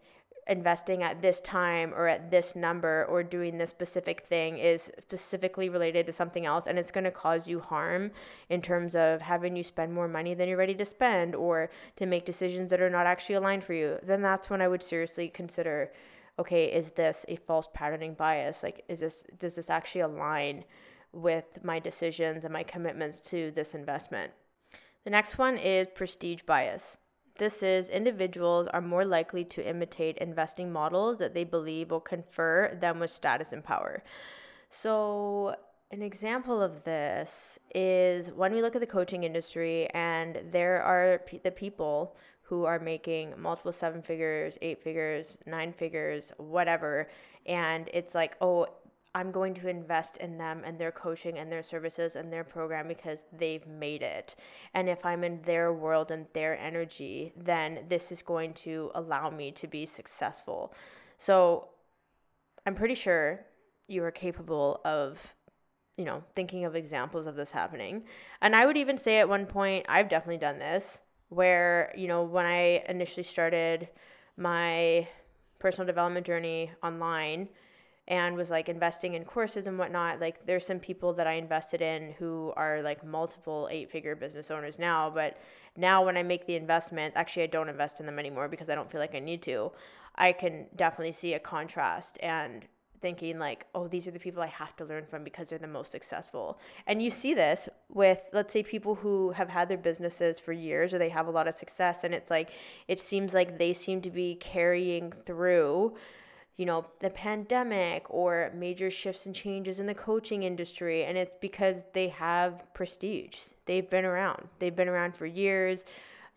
investing 0.48 1.02
at 1.02 1.24
this 1.24 1.42
time 1.42 1.92
or 1.96 2.08
at 2.08 2.30
this 2.30 2.56
number 2.56 3.06
or 3.06 3.24
doing 3.24 3.58
this 3.58 3.72
specific 3.72 4.22
thing 4.28 4.60
is 4.60 4.92
specifically 5.02 5.70
related 5.70 6.06
to 6.06 6.14
something 6.14 6.46
else 6.46 6.68
and 6.68 6.78
it's 6.78 6.92
going 6.92 7.04
to 7.04 7.10
cause 7.10 7.48
you 7.48 7.60
harm 7.60 8.12
in 8.50 8.62
terms 8.62 8.96
of 8.96 9.20
having 9.22 9.56
you 9.56 9.64
spend 9.64 9.92
more 9.92 10.08
money 10.08 10.36
than 10.36 10.48
you're 10.48 10.56
ready 10.56 10.76
to 10.76 10.86
spend 10.86 11.34
or 11.34 11.72
to 11.96 12.06
make 12.06 12.26
decisions 12.26 12.70
that 12.70 12.80
are 12.80 12.92
not 12.92 13.08
actually 13.08 13.34
aligned 13.34 13.64
for 13.64 13.74
you 13.74 13.98
then 14.04 14.22
that's 14.22 14.48
when 14.48 14.62
i 14.62 14.68
would 14.68 14.84
seriously 14.84 15.28
consider 15.30 15.92
okay 16.40 16.66
is 16.66 16.90
this 16.92 17.26
a 17.28 17.36
false 17.36 17.68
patterning 17.74 18.14
bias? 18.14 18.64
Like 18.64 18.84
is 18.88 19.00
this 19.00 19.24
does 19.40 19.56
this 19.56 19.70
actually 19.70 20.02
align 20.02 20.64
with 21.14 21.46
my 21.64 21.80
decisions 21.80 22.44
and 22.44 22.54
my 22.54 22.64
commitments 22.64 23.22
to 23.22 23.52
this 23.52 23.74
investment 23.74 24.32
the 25.06 25.10
next 25.10 25.38
one 25.38 25.58
is 25.58 25.88
prestige 25.96 26.42
bias 26.46 26.98
this 27.38 27.62
is 27.62 27.90
individuals 27.90 28.68
are 28.68 28.82
more 28.82 29.04
likely 29.04 29.44
to 29.44 29.68
imitate 29.68 30.18
investing 30.20 30.72
models 30.72 31.18
that 31.18 31.34
they 31.34 31.44
believe 31.44 31.92
will 31.92 32.00
confer 32.00 32.78
them 32.80 33.00
with 33.00 33.12
status 33.12 33.52
and 33.52 33.64
power. 33.64 34.04
So, 34.70 35.56
an 35.92 36.02
example 36.02 36.62
of 36.62 36.84
this 36.86 37.60
is 37.74 38.32
when 38.32 38.54
we 38.54 38.62
look 38.62 38.76
at 38.76 38.82
the 38.82 38.88
coaching 38.88 39.24
industry, 39.24 39.88
and 39.94 40.40
there 40.52 40.82
are 40.82 41.20
p- 41.20 41.42
the 41.44 41.52
people 41.52 42.16
who 42.42 42.64
are 42.64 42.80
making 42.80 43.34
multiple 43.38 43.74
seven 43.74 44.02
figures, 44.02 44.58
eight 44.62 44.82
figures, 44.82 45.38
nine 45.46 45.74
figures, 45.74 46.32
whatever. 46.38 47.10
And 47.46 47.90
it's 47.94 48.16
like, 48.16 48.38
oh, 48.40 48.68
I'm 49.16 49.32
going 49.32 49.56
to 49.56 49.70
invest 49.70 50.18
in 50.18 50.38
them 50.38 50.62
and 50.66 50.78
their 50.78 50.92
coaching 50.92 51.40
and 51.40 51.52
their 51.52 51.64
services 51.64 52.16
and 52.16 52.32
their 52.32 52.44
program 52.44 52.88
because 52.88 53.24
they've 53.36 53.66
made 53.66 54.04
it. 54.04 54.36
And 54.74 54.88
if 54.88 55.04
I'm 55.06 55.24
in 55.24 55.42
their 55.44 55.74
world 55.74 56.12
and 56.12 56.28
their 56.34 56.60
energy, 56.60 57.34
then 57.36 57.86
this 57.88 58.12
is 58.12 58.22
going 58.22 58.54
to 58.66 58.92
allow 58.94 59.30
me 59.30 59.52
to 59.54 59.68
be 59.68 59.86
successful. 59.86 60.74
So 61.18 61.70
I'm 62.68 62.76
pretty 62.76 62.96
sure 62.96 63.46
you 63.88 64.04
are 64.04 64.12
capable 64.12 64.82
of 64.86 65.34
you 65.98 66.04
know, 66.04 66.22
thinking 66.36 66.66
of 66.66 66.76
examples 66.76 67.26
of 67.26 67.36
this 67.36 67.52
happening. 67.52 68.04
And 68.42 68.54
I 68.56 68.66
would 68.66 68.76
even 68.76 68.98
say 68.98 69.20
at 69.20 69.30
one 69.30 69.46
point, 69.46 69.86
I've 69.88 70.10
definitely 70.10 70.40
done 70.40 70.60
this, 70.60 71.00
where, 71.30 71.94
you 71.96 72.08
know, 72.08 72.24
when 72.24 72.46
I 72.46 72.84
initially 72.90 73.24
started 73.24 73.88
my 74.36 75.08
personal 75.60 75.88
development 75.88 76.26
journey 76.26 76.72
online, 76.84 77.48
and 78.08 78.36
was 78.36 78.52
like 78.52 78.70
investing 78.70 79.16
in 79.16 79.26
courses 79.26 79.68
and 79.68 79.80
whatnot. 79.80 80.20
Like 80.20 80.46
there's 80.46 80.66
some 80.66 80.80
people 80.80 81.14
that 81.14 81.28
I 81.28 81.34
invested 81.34 81.82
in 81.82 82.14
who 82.20 82.54
are 82.56 82.82
like 82.82 83.06
multiple 83.06 83.68
eight 83.72 83.92
figure 83.92 84.16
business 84.16 84.52
owners 84.52 84.78
now. 84.78 85.10
But 85.10 85.38
now 85.76 86.06
when 86.06 86.16
I 86.16 86.24
make 86.24 86.46
the 86.46 86.56
investment, 86.56 87.14
actually 87.16 87.44
I 87.44 87.48
don't 87.48 87.70
invest 87.70 88.00
in 88.00 88.06
them 88.06 88.20
anymore 88.20 88.48
because 88.48 88.70
I 88.70 88.76
don't 88.76 88.92
feel 88.92 89.02
like 89.02 89.16
I 89.16 89.20
need 89.20 89.42
to. 89.44 89.72
I 90.16 90.32
can 90.34 90.68
definitely 90.76 91.14
see 91.14 91.34
a 91.34 91.40
contrast 91.40 92.18
and 92.22 92.66
thinking 93.02 93.38
like, 93.38 93.66
oh, 93.76 93.88
these 93.88 94.08
are 94.08 94.12
the 94.12 94.20
people 94.20 94.42
I 94.42 94.48
have 94.48 94.76
to 94.78 94.86
learn 94.86 95.06
from 95.06 95.24
because 95.24 95.50
they're 95.50 95.60
the 95.60 95.68
most 95.68 95.92
successful. 95.92 96.60
And 96.88 97.02
you 97.04 97.10
see 97.10 97.34
this 97.34 97.70
with, 97.90 98.20
let's 98.34 98.54
say, 98.54 98.64
people 98.64 98.96
who 98.96 99.32
have 99.32 99.50
had 99.50 99.68
their 99.68 99.78
businesses 99.78 100.40
for 100.40 100.54
years 100.54 100.94
or 100.94 100.98
they 100.98 101.10
have 101.10 101.28
a 101.28 101.32
lot 101.32 101.48
of 101.48 101.56
success, 101.56 102.04
and 102.04 102.14
it's 102.14 102.32
like, 102.32 102.50
it 102.88 103.00
seems 103.00 103.34
like 103.34 103.60
they 103.60 103.74
seem 103.74 104.02
to 104.02 104.10
be 104.10 104.36
carrying 104.36 105.12
through 105.26 105.96
you 106.58 106.66
know, 106.66 106.86
the 107.02 107.10
pandemic 107.10 108.06
or 108.10 108.52
major 108.56 108.90
shifts 108.90 109.26
and 109.26 109.36
changes 109.36 109.80
in 109.80 109.88
the 109.88 109.94
coaching 109.94 110.44
industry. 110.44 111.04
And 111.04 111.18
it's 111.18 111.36
because 111.42 111.82
they 111.94 112.08
have 112.10 112.64
prestige. 112.74 113.38
They've 113.66 113.90
been 113.90 114.06
around. 114.06 114.48
They've 114.60 114.76
been 114.76 114.88
around 114.88 115.16
for 115.16 115.26
years, 115.26 115.84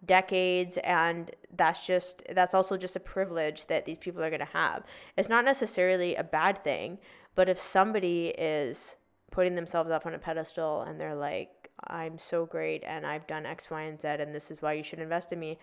decades, 0.04 0.78
and 0.78 1.30
that's 1.56 1.86
just 1.86 2.22
that's 2.34 2.54
also 2.54 2.76
just 2.76 2.96
a 2.96 3.00
privilege 3.00 3.66
that 3.66 3.84
these 3.84 3.98
people 3.98 4.22
are 4.22 4.30
gonna 4.30 4.44
have. 4.46 4.84
It's 5.16 5.28
not 5.28 5.44
necessarily 5.44 6.14
a 6.14 6.24
bad 6.24 6.64
thing, 6.64 6.98
but 7.34 7.48
if 7.48 7.58
somebody 7.58 8.28
is 8.38 8.96
putting 9.30 9.54
themselves 9.54 9.90
up 9.90 10.06
on 10.06 10.14
a 10.14 10.18
pedestal 10.18 10.82
and 10.82 11.00
they're 11.00 11.14
like, 11.14 11.70
I'm 11.86 12.18
so 12.18 12.46
great 12.46 12.82
and 12.86 13.06
I've 13.06 13.26
done 13.26 13.46
X, 13.46 13.70
Y, 13.70 13.82
and 13.82 14.00
Z 14.00 14.08
and 14.08 14.34
this 14.34 14.50
is 14.50 14.62
why 14.62 14.72
you 14.72 14.82
should 14.82 14.98
invest 14.98 15.32
in 15.32 15.38
me, 15.38 15.58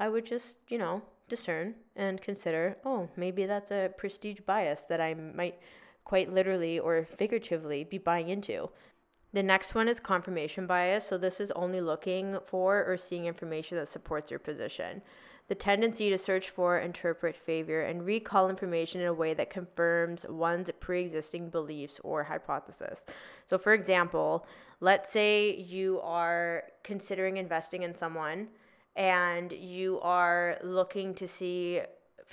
I 0.00 0.08
would 0.08 0.26
just, 0.26 0.56
you 0.68 0.78
know, 0.78 1.02
discern 1.32 1.74
and 1.96 2.20
consider 2.20 2.76
oh, 2.84 3.08
maybe 3.16 3.46
that's 3.46 3.70
a 3.70 3.90
prestige 3.96 4.40
bias 4.40 4.84
that 4.90 5.00
I 5.00 5.14
might 5.14 5.58
quite 6.04 6.30
literally 6.32 6.78
or 6.78 7.06
figuratively 7.16 7.84
be 7.84 7.96
buying 7.96 8.28
into. 8.28 8.68
The 9.32 9.42
next 9.42 9.74
one 9.74 9.88
is 9.88 9.98
confirmation 9.98 10.66
bias. 10.66 11.06
So, 11.06 11.16
this 11.16 11.40
is 11.40 11.50
only 11.52 11.80
looking 11.80 12.36
for 12.46 12.84
or 12.84 12.98
seeing 12.98 13.24
information 13.24 13.78
that 13.78 13.88
supports 13.88 14.30
your 14.30 14.40
position. 14.40 15.00
The 15.48 15.54
tendency 15.54 16.10
to 16.10 16.18
search 16.18 16.50
for, 16.50 16.78
interpret, 16.78 17.34
favor, 17.34 17.80
and 17.80 18.04
recall 18.04 18.50
information 18.50 19.00
in 19.00 19.06
a 19.06 19.14
way 19.14 19.32
that 19.32 19.48
confirms 19.48 20.26
one's 20.28 20.70
pre 20.80 21.00
existing 21.00 21.48
beliefs 21.48 21.98
or 22.04 22.22
hypothesis. 22.24 23.06
So, 23.48 23.56
for 23.56 23.72
example, 23.72 24.46
let's 24.80 25.10
say 25.10 25.56
you 25.56 25.98
are 26.02 26.64
considering 26.84 27.38
investing 27.38 27.84
in 27.84 27.94
someone 27.94 28.48
and 28.96 29.52
you 29.52 30.00
are 30.00 30.58
looking 30.62 31.14
to 31.14 31.26
see 31.26 31.80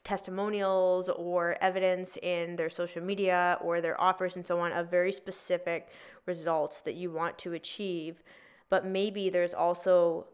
testimonials 0.03 1.09
or 1.09 1.57
evidence 1.61 2.17
in 2.21 2.55
their 2.55 2.69
social 2.69 3.01
media 3.01 3.57
or 3.61 3.81
their 3.81 3.99
offers 3.99 4.35
and 4.35 4.45
so 4.45 4.59
on 4.59 4.71
of 4.71 4.89
very 4.89 5.11
specific 5.11 5.89
results 6.25 6.81
that 6.81 6.95
you 6.95 7.11
want 7.11 7.37
to 7.37 7.53
achieve. 7.53 8.23
But 8.69 8.85
maybe 8.85 9.29
there's 9.29 9.53
also 9.53 10.27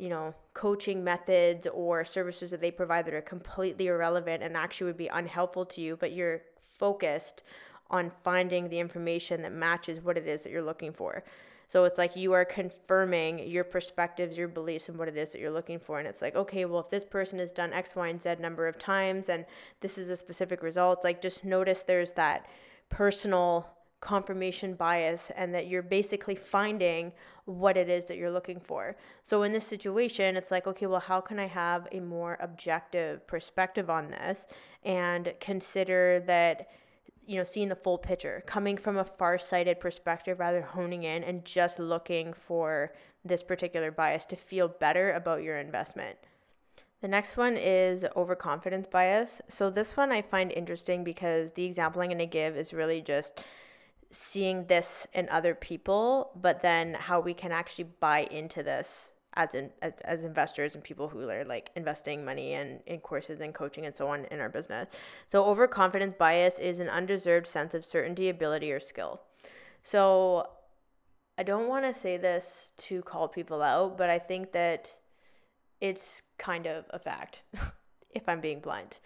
you 0.00 0.08
know 0.08 0.34
coaching 0.54 1.04
methods 1.04 1.66
or 1.72 2.04
services 2.04 2.50
that 2.50 2.60
they 2.60 2.70
provide 2.70 3.04
that 3.04 3.14
are 3.14 3.20
completely 3.20 3.88
irrelevant 3.88 4.42
and 4.42 4.56
actually 4.56 4.86
would 4.86 4.96
be 4.96 5.08
unhelpful 5.08 5.66
to 5.66 5.82
you 5.82 5.94
but 5.94 6.12
you're 6.12 6.40
focused 6.78 7.42
on 7.90 8.10
finding 8.24 8.68
the 8.68 8.78
information 8.78 9.42
that 9.42 9.52
matches 9.52 10.02
what 10.02 10.16
it 10.16 10.26
is 10.26 10.42
that 10.42 10.50
you're 10.50 10.62
looking 10.62 10.90
for 10.90 11.22
so 11.70 11.84
it's 11.84 11.98
like 11.98 12.16
you 12.16 12.32
are 12.32 12.44
confirming 12.44 13.48
your 13.48 13.62
perspectives, 13.62 14.36
your 14.36 14.48
beliefs, 14.48 14.88
and 14.88 14.98
what 14.98 15.06
it 15.06 15.16
is 15.16 15.28
that 15.30 15.40
you're 15.40 15.52
looking 15.52 15.78
for. 15.78 16.00
And 16.00 16.08
it's 16.08 16.20
like, 16.20 16.34
okay, 16.34 16.64
well, 16.64 16.80
if 16.80 16.90
this 16.90 17.04
person 17.04 17.38
has 17.38 17.52
done 17.52 17.72
X, 17.72 17.94
Y, 17.94 18.08
and 18.08 18.20
Z 18.20 18.34
number 18.40 18.66
of 18.66 18.76
times 18.76 19.28
and 19.28 19.46
this 19.80 19.96
is 19.96 20.10
a 20.10 20.16
specific 20.16 20.64
result, 20.64 21.04
like 21.04 21.22
just 21.22 21.44
notice 21.44 21.82
there's 21.82 22.10
that 22.14 22.46
personal 22.88 23.70
confirmation 24.00 24.74
bias 24.74 25.30
and 25.36 25.54
that 25.54 25.68
you're 25.68 25.80
basically 25.80 26.34
finding 26.34 27.12
what 27.44 27.76
it 27.76 27.88
is 27.88 28.06
that 28.06 28.16
you're 28.16 28.32
looking 28.32 28.58
for. 28.58 28.96
So 29.22 29.44
in 29.44 29.52
this 29.52 29.66
situation, 29.66 30.36
it's 30.36 30.50
like, 30.50 30.66
okay, 30.66 30.86
well, 30.86 30.98
how 30.98 31.20
can 31.20 31.38
I 31.38 31.46
have 31.46 31.86
a 31.92 32.00
more 32.00 32.36
objective 32.40 33.24
perspective 33.28 33.88
on 33.88 34.10
this 34.10 34.40
and 34.82 35.32
consider 35.38 36.20
that 36.26 36.68
you 37.30 37.36
know, 37.36 37.44
seeing 37.44 37.68
the 37.68 37.76
full 37.76 37.96
picture, 37.96 38.42
coming 38.44 38.76
from 38.76 38.96
a 38.96 39.04
far-sighted 39.04 39.78
perspective 39.78 40.40
rather 40.40 40.62
honing 40.62 41.04
in 41.04 41.22
and 41.22 41.44
just 41.44 41.78
looking 41.78 42.32
for 42.32 42.92
this 43.24 43.40
particular 43.40 43.92
bias 43.92 44.26
to 44.26 44.34
feel 44.34 44.66
better 44.66 45.12
about 45.12 45.44
your 45.44 45.56
investment. 45.56 46.18
The 47.02 47.06
next 47.06 47.36
one 47.36 47.56
is 47.56 48.04
overconfidence 48.16 48.88
bias. 48.88 49.40
So 49.46 49.70
this 49.70 49.96
one 49.96 50.10
I 50.10 50.22
find 50.22 50.50
interesting 50.50 51.04
because 51.04 51.52
the 51.52 51.64
example 51.64 52.02
I'm 52.02 52.08
going 52.08 52.18
to 52.18 52.26
give 52.26 52.56
is 52.56 52.72
really 52.72 53.00
just 53.00 53.38
seeing 54.10 54.66
this 54.66 55.06
in 55.14 55.28
other 55.28 55.54
people, 55.54 56.32
but 56.34 56.62
then 56.62 56.94
how 56.94 57.20
we 57.20 57.32
can 57.32 57.52
actually 57.52 57.90
buy 58.00 58.26
into 58.32 58.64
this 58.64 59.10
as 59.34 59.54
in 59.54 59.70
as, 59.82 59.94
as 60.04 60.24
investors 60.24 60.74
and 60.74 60.82
people 60.82 61.08
who 61.08 61.28
are 61.28 61.44
like 61.44 61.70
investing 61.76 62.24
money 62.24 62.54
and 62.54 62.80
in 62.86 62.98
courses 62.98 63.40
and 63.40 63.54
coaching 63.54 63.86
and 63.86 63.94
so 63.94 64.08
on 64.08 64.24
in 64.26 64.40
our 64.40 64.48
business. 64.48 64.88
So 65.26 65.44
overconfidence 65.44 66.14
bias 66.18 66.58
is 66.58 66.80
an 66.80 66.88
undeserved 66.88 67.46
sense 67.46 67.74
of 67.74 67.84
certainty, 67.84 68.28
ability, 68.28 68.72
or 68.72 68.80
skill. 68.80 69.20
So 69.82 70.48
I 71.38 71.42
don't 71.42 71.68
want 71.68 71.84
to 71.84 71.94
say 71.94 72.16
this 72.16 72.72
to 72.78 73.02
call 73.02 73.28
people 73.28 73.62
out, 73.62 73.96
but 73.96 74.10
I 74.10 74.18
think 74.18 74.52
that 74.52 74.90
it's 75.80 76.22
kind 76.38 76.66
of 76.66 76.84
a 76.90 76.98
fact, 76.98 77.42
if 78.14 78.28
I'm 78.28 78.40
being 78.40 78.60
blunt. 78.60 79.00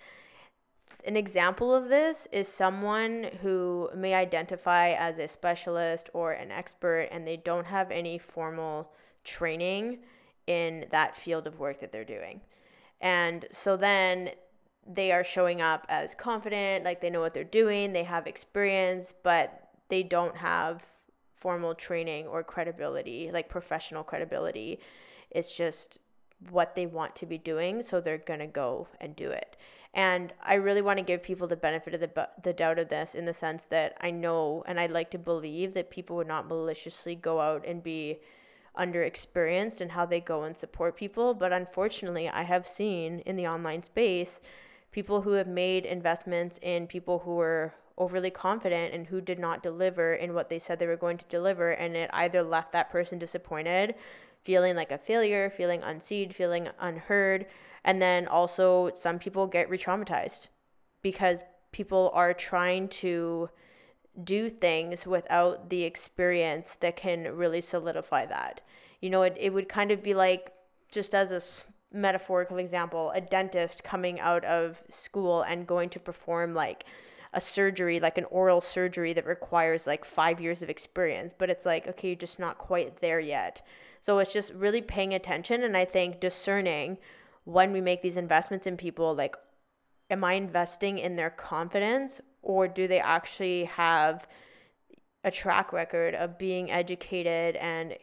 An 1.04 1.16
example 1.16 1.75
of 1.75 1.90
this 1.90 2.26
is 2.33 2.49
someone 2.49 3.28
who 3.43 3.90
may 3.95 4.14
identify 4.14 4.93
as 4.93 5.19
a 5.19 5.28
specialist 5.28 6.09
or 6.14 6.33
an 6.33 6.50
expert 6.50 7.09
and 7.12 7.26
they 7.26 7.37
don't 7.37 7.66
have 7.66 7.90
any 7.90 8.16
formal 8.16 8.90
training 9.23 9.99
in 10.47 10.87
that 10.91 11.17
field 11.17 11.47
of 11.47 11.59
work 11.59 11.81
that 11.81 11.93
they're 11.93 12.05
doing. 12.05 12.41
And 13.01 13.47
so 13.53 13.77
then 13.77 14.31
they 14.87 15.13
are 15.13 15.25
showing 15.25 15.61
up 15.61 15.87
as 15.89 16.15
confident, 16.15 16.85
like 16.85 17.01
they 17.01 17.11
know 17.11 17.21
what 17.21 17.35
they're 17.35 17.45
doing, 17.45 17.93
they 17.93 18.05
have 18.05 18.27
experience, 18.27 19.15
but 19.23 19.69
they 19.89 20.03
don't 20.03 20.37
have 20.37 20.83
formal 21.37 21.75
training 21.75 22.27
or 22.27 22.43
credibility, 22.43 23.31
like 23.33 23.49
professional 23.49 24.03
credibility. 24.03 24.79
It's 25.31 25.55
just 25.55 25.99
what 26.51 26.75
they 26.75 26.87
want 26.87 27.17
to 27.17 27.27
be 27.27 27.39
doing, 27.39 27.83
so 27.83 28.01
they're 28.01 28.19
going 28.19 28.41
to 28.41 28.47
go 28.47 28.89
and 29.01 29.17
do 29.17 29.31
it. 29.31 29.57
And 29.95 30.33
I 30.43 30.55
really 30.55 30.83
want 30.83 30.99
to 30.99 31.05
give 31.05 31.23
people 31.23 31.47
the 31.47 31.57
benefit 31.57 31.95
of 31.95 32.01
the, 32.01 32.29
the 32.43 32.53
doubt 32.53 32.81
of 32.81 32.89
this 32.89 33.15
in 33.15 33.27
the 33.27 33.35
sense 33.35 33.65
that 33.71 33.97
I 34.01 34.11
know 34.11 34.65
and 34.67 34.81
I'd 34.81 34.91
like 34.91 35.11
to 35.13 35.19
believe 35.19 35.73
that 35.75 35.91
people 35.91 36.17
would 36.17 36.27
not 36.27 36.49
maliciously 36.49 37.15
go 37.15 37.41
out 37.41 37.65
and 37.65 37.83
be 37.83 38.19
underexperienced 38.78 39.81
and 39.81 39.93
how 39.93 40.07
they 40.07 40.21
go 40.21 40.45
and 40.45 40.57
support 40.57 40.97
people. 40.97 41.35
But 41.35 41.52
unfortunately, 41.52 42.28
I 42.28 42.43
have 42.43 42.66
seen 42.66 43.21
in 43.21 43.37
the 43.37 43.47
online 43.47 43.83
space 43.83 44.40
people 44.93 45.23
who 45.23 45.33
have 45.33 45.49
made 45.49 45.85
investments 45.85 46.59
in 46.62 46.87
people 46.87 47.21
who 47.21 47.35
were 47.35 47.75
overly 47.97 48.31
confident 48.31 48.93
and 48.95 49.07
who 49.07 49.21
did 49.21 49.38
not 49.38 49.62
deliver 49.62 50.14
in 50.14 50.35
what 50.35 50.49
they 50.49 50.59
said 50.59 50.78
they 50.78 50.87
were 50.87 50.97
going 50.97 51.19
to 51.19 51.25
deliver. 51.26 51.71
And 51.73 51.97
it 51.97 52.11
either 52.12 52.43
left 52.43 52.73
that 52.73 52.90
person 52.90 53.19
disappointed, 53.19 53.95
feeling 54.45 54.76
like 54.76 54.93
a 54.93 54.99
failure, 54.99 55.50
feeling 55.50 55.83
unseen, 55.83 56.31
feeling 56.31 56.69
unheard. 56.81 57.47
And 57.85 58.00
then 58.00 58.26
also, 58.26 58.90
some 58.95 59.19
people 59.19 59.47
get 59.47 59.69
re 59.69 59.78
traumatized 59.78 60.49
because 61.02 61.38
people 61.73 62.11
are 62.14 62.33
trying 62.33 62.88
to 62.88 63.50
do 64.23 64.49
things 64.49 65.06
without 65.06 65.71
the 65.71 65.83
experience 65.83 66.76
that 66.76 66.97
can 66.97 67.37
really 67.37 67.61
solidify 67.61 68.26
that. 68.26 68.61
You 69.00 69.11
know, 69.11 69.23
it, 69.23 69.37
it 69.40 69.52
would 69.52 69.68
kind 69.68 69.90
of 69.90 70.02
be 70.02 70.14
like, 70.14 70.52
just 70.90 71.14
as 71.14 71.33
a 71.33 71.97
metaphorical 71.97 72.59
example, 72.59 73.11
a 73.14 73.21
dentist 73.21 73.83
coming 73.83 74.21
out 74.21 74.44
of 74.44 74.83
school 74.90 75.42
and 75.42 75.66
going 75.66 75.88
to 75.90 76.00
perform 76.00 76.54
like 76.54 76.85
a 77.33 77.40
surgery, 77.40 77.99
like 77.99 78.16
an 78.18 78.26
oral 78.26 78.61
surgery 78.61 79.12
that 79.12 79.26
requires 79.26 79.87
like 79.87 80.04
five 80.04 80.40
years 80.40 80.62
of 80.62 80.71
experience. 80.71 81.33
But 81.37 81.50
it's 81.50 81.66
like, 81.66 81.88
okay, 81.88 82.09
you're 82.09 82.16
just 82.16 82.38
not 82.38 82.59
quite 82.59 83.00
there 83.00 83.21
yet. 83.21 83.62
So 84.00 84.18
it's 84.18 84.33
just 84.33 84.52
really 84.52 84.83
paying 84.83 85.14
attention 85.14 85.62
and 85.62 85.76
I 85.76 85.85
think 85.85 86.21
discerning 86.21 86.99
when 87.44 87.73
we 87.73 87.80
make 87.80 88.02
these 88.02 88.16
investments 88.16 88.66
in 88.66 88.76
people, 88.76 89.14
like, 89.14 89.37
am 90.11 90.25
I 90.25 90.35
investing 90.35 90.99
in 90.99 91.16
their 91.16 91.30
confidence 91.30 92.21
or 92.45 92.69
do 92.69 92.87
they 92.87 93.01
actually 93.01 93.65
have 93.65 94.27
a 95.25 95.31
track 95.31 95.73
record 95.73 96.15
of 96.15 96.39
being 96.39 96.71
educated 96.71 97.57
and 97.57 97.97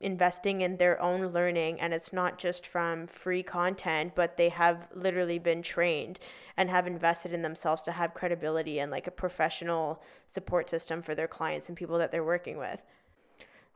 investing 0.00 0.60
in 0.60 0.76
their 0.76 1.00
own 1.02 1.26
learning? 1.32 1.80
And 1.80 1.92
it's 1.92 2.12
not 2.12 2.38
just 2.38 2.66
from 2.66 3.06
free 3.08 3.42
content 3.42 4.12
but 4.14 4.36
they 4.36 4.48
have 4.48 4.88
literally 4.94 5.38
been 5.38 5.60
trained 5.60 6.20
and 6.56 6.70
have 6.70 6.86
invested 6.86 7.32
in 7.32 7.42
themselves 7.42 7.82
to 7.84 7.92
have 7.92 8.14
credibility 8.14 8.78
and 8.78 8.90
like 8.90 9.06
a 9.06 9.12
professional 9.12 10.02
support 10.28 10.70
system 10.70 11.02
for 11.02 11.14
their 11.14 11.28
clients 11.28 11.68
and 11.68 11.76
people 11.76 11.98
that 11.98 12.12
they're 12.12 12.24
working 12.24 12.58
with. 12.58 12.80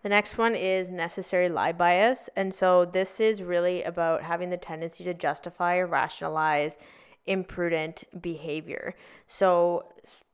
The 0.03 0.09
next 0.09 0.37
one 0.37 0.57
is 0.57 0.91
necessary 0.91 1.49
lie 1.49 1.73
bias. 1.73 2.29
And 2.35 2.53
so 2.53 2.85
this 2.85 3.21
is 3.21 3.43
really 3.43 3.85
about 3.85 4.23
having 4.23 4.51
the 4.51 4.57
tendency 4.57 5.05
to 5.05 5.15
justify 5.15 5.77
or 5.77 5.87
rationalize 5.87 6.77
imprudent 7.27 8.05
behavior. 8.21 8.95
So, 9.27 9.87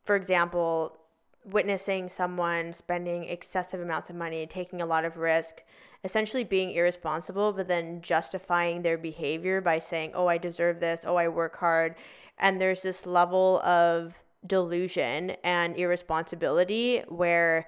for 0.04 0.16
example, 0.16 0.96
witnessing 1.44 2.08
someone 2.08 2.72
spending 2.72 3.24
excessive 3.24 3.80
amounts 3.80 4.10
of 4.10 4.16
money, 4.16 4.46
taking 4.46 4.80
a 4.80 4.86
lot 4.86 5.04
of 5.04 5.16
risk, 5.16 5.62
essentially 6.04 6.44
being 6.44 6.72
irresponsible, 6.72 7.52
but 7.52 7.68
then 7.68 8.00
justifying 8.02 8.82
their 8.82 8.98
behavior 8.98 9.60
by 9.60 9.78
saying, 9.78 10.12
oh, 10.14 10.26
I 10.26 10.38
deserve 10.38 10.80
this, 10.80 11.02
oh, 11.04 11.16
I 11.16 11.28
work 11.28 11.56
hard. 11.56 11.96
And 12.38 12.60
there's 12.60 12.82
this 12.82 13.06
level 13.06 13.60
of 13.60 14.14
delusion 14.46 15.32
and 15.42 15.76
irresponsibility 15.76 17.02
where 17.08 17.66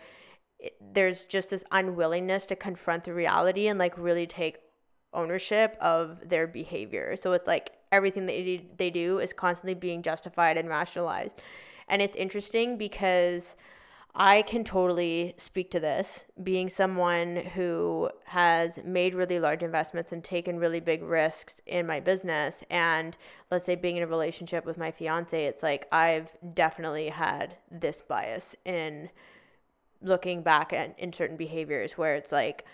there's 0.92 1.24
just 1.24 1.50
this 1.50 1.64
unwillingness 1.72 2.46
to 2.46 2.56
confront 2.56 3.04
the 3.04 3.14
reality 3.14 3.66
and 3.66 3.78
like 3.78 3.96
really 3.96 4.26
take 4.26 4.58
ownership 5.12 5.76
of 5.80 6.28
their 6.28 6.46
behavior. 6.46 7.16
So 7.16 7.32
it's 7.32 7.46
like 7.46 7.72
everything 7.92 8.26
that 8.26 8.76
they 8.78 8.90
do 8.90 9.18
is 9.18 9.32
constantly 9.32 9.74
being 9.74 10.02
justified 10.02 10.56
and 10.56 10.68
rationalized. 10.68 11.32
And 11.88 12.00
it's 12.00 12.16
interesting 12.16 12.78
because 12.78 13.56
I 14.14 14.42
can 14.42 14.64
totally 14.64 15.34
speak 15.38 15.70
to 15.70 15.80
this, 15.80 16.24
being 16.42 16.68
someone 16.68 17.36
who 17.54 18.10
has 18.24 18.78
made 18.84 19.14
really 19.14 19.38
large 19.38 19.62
investments 19.62 20.10
and 20.10 20.22
taken 20.22 20.58
really 20.58 20.80
big 20.80 21.02
risks 21.02 21.56
in 21.66 21.86
my 21.86 22.00
business. 22.00 22.64
And 22.70 23.16
let's 23.50 23.64
say 23.66 23.76
being 23.76 23.96
in 23.96 24.02
a 24.02 24.08
relationship 24.08 24.66
with 24.66 24.78
my 24.78 24.90
fiance, 24.90 25.44
it's 25.44 25.62
like 25.62 25.86
I've 25.92 26.28
definitely 26.54 27.08
had 27.08 27.56
this 27.70 28.02
bias 28.02 28.56
in 28.64 29.10
looking 30.02 30.42
back 30.42 30.72
at 30.72 30.98
in 30.98 31.12
certain 31.12 31.36
behaviors 31.36 31.92
where 31.92 32.16
it's 32.16 32.32
like, 32.32 32.64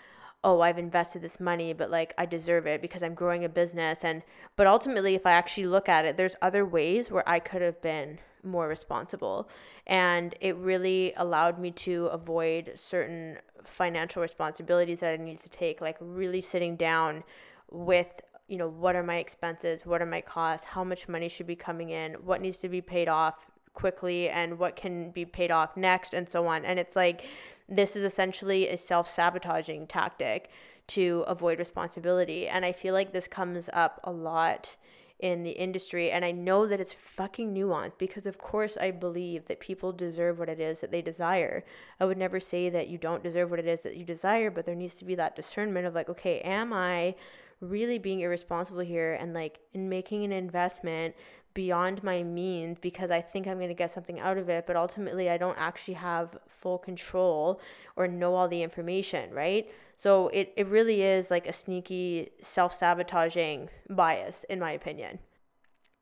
oh, 0.43 0.61
I've 0.61 0.77
invested 0.77 1.21
this 1.21 1.39
money, 1.39 1.73
but 1.73 1.89
like 1.89 2.13
I 2.17 2.25
deserve 2.25 2.67
it 2.67 2.81
because 2.81 3.03
I'm 3.03 3.13
growing 3.13 3.43
a 3.43 3.49
business. 3.49 4.03
And, 4.03 4.21
but 4.55 4.67
ultimately, 4.67 5.15
if 5.15 5.25
I 5.25 5.31
actually 5.31 5.67
look 5.67 5.89
at 5.89 6.05
it, 6.05 6.15
there's 6.15 6.35
other 6.41 6.65
ways 6.65 7.11
where 7.11 7.27
I 7.27 7.39
could 7.39 7.61
have 7.61 7.81
been 7.81 8.19
more 8.43 8.67
responsible. 8.67 9.49
And 9.87 10.35
it 10.39 10.55
really 10.55 11.13
allowed 11.17 11.59
me 11.59 11.71
to 11.71 12.05
avoid 12.07 12.71
certain 12.75 13.39
financial 13.65 14.21
responsibilities 14.21 15.01
that 15.01 15.19
I 15.19 15.23
need 15.23 15.41
to 15.41 15.49
take, 15.49 15.81
like 15.81 15.97
really 15.99 16.41
sitting 16.41 16.75
down 16.75 17.23
with 17.69 18.07
you 18.47 18.57
know 18.57 18.69
what 18.69 18.95
are 18.95 19.03
my 19.03 19.17
expenses 19.17 19.85
what 19.85 20.01
are 20.01 20.05
my 20.05 20.21
costs 20.21 20.65
how 20.65 20.81
much 20.81 21.09
money 21.09 21.27
should 21.27 21.45
be 21.47 21.55
coming 21.55 21.89
in 21.89 22.13
what 22.13 22.39
needs 22.39 22.59
to 22.59 22.69
be 22.69 22.79
paid 22.79 23.09
off 23.09 23.45
quickly 23.73 24.29
and 24.29 24.57
what 24.57 24.77
can 24.77 25.11
be 25.11 25.25
paid 25.25 25.51
off 25.51 25.75
next 25.75 26.13
and 26.13 26.27
so 26.29 26.47
on 26.47 26.63
and 26.63 26.79
it's 26.79 26.95
like 26.95 27.25
this 27.69 27.95
is 27.95 28.03
essentially 28.03 28.67
a 28.67 28.77
self 28.77 29.09
sabotaging 29.09 29.87
tactic 29.87 30.49
to 30.87 31.23
avoid 31.27 31.59
responsibility. 31.59 32.47
And 32.47 32.63
I 32.65 32.71
feel 32.71 32.93
like 32.93 33.11
this 33.11 33.27
comes 33.27 33.69
up 33.73 33.99
a 34.03 34.11
lot 34.11 34.75
in 35.19 35.43
the 35.43 35.51
industry. 35.51 36.11
And 36.11 36.23
I 36.23 36.31
know 36.31 36.67
that 36.67 36.79
it's 36.79 36.93
fucking 36.93 37.53
nuanced 37.53 37.97
because, 37.97 38.25
of 38.27 38.37
course, 38.37 38.77
I 38.77 38.91
believe 38.91 39.45
that 39.45 39.59
people 39.59 39.91
deserve 39.91 40.39
what 40.39 40.49
it 40.49 40.59
is 40.59 40.79
that 40.81 40.91
they 40.91 41.01
desire. 41.01 41.65
I 41.99 42.05
would 42.05 42.17
never 42.17 42.39
say 42.39 42.69
that 42.69 42.87
you 42.87 42.97
don't 42.97 43.23
deserve 43.23 43.49
what 43.49 43.59
it 43.59 43.67
is 43.67 43.81
that 43.81 43.97
you 43.97 44.05
desire, 44.05 44.51
but 44.51 44.65
there 44.65 44.75
needs 44.75 44.95
to 44.95 45.05
be 45.05 45.15
that 45.15 45.35
discernment 45.35 45.87
of 45.87 45.95
like, 45.95 46.09
okay, 46.09 46.39
am 46.41 46.71
I 46.71 47.15
really 47.59 47.97
being 47.97 48.19
irresponsible 48.19 48.81
here 48.81 49.15
and 49.15 49.33
like 49.33 49.59
in 49.73 49.89
making 49.89 50.23
an 50.23 50.31
investment 50.31 51.15
beyond 51.57 52.03
my 52.03 52.21
means 52.21 52.77
because 52.79 53.09
I 53.09 53.19
think 53.19 53.47
I'm 53.47 53.57
going 53.57 53.69
to 53.69 53.73
get 53.73 53.89
something 53.89 54.19
out 54.19 54.37
of 54.37 54.47
it, 54.47 54.67
but 54.67 54.75
ultimately 54.75 55.27
I 55.27 55.37
don't 55.37 55.57
actually 55.57 55.95
have 55.95 56.37
full 56.47 56.77
control 56.77 57.59
or 57.95 58.07
know 58.07 58.35
all 58.35 58.47
the 58.47 58.61
information, 58.61 59.33
right? 59.33 59.67
So 59.95 60.27
it, 60.27 60.53
it 60.55 60.67
really 60.67 61.01
is 61.01 61.31
like 61.31 61.47
a 61.47 61.51
sneaky 61.51 62.29
self 62.41 62.75
sabotaging 62.77 63.69
bias, 63.89 64.45
in 64.51 64.59
my 64.59 64.71
opinion. 64.73 65.17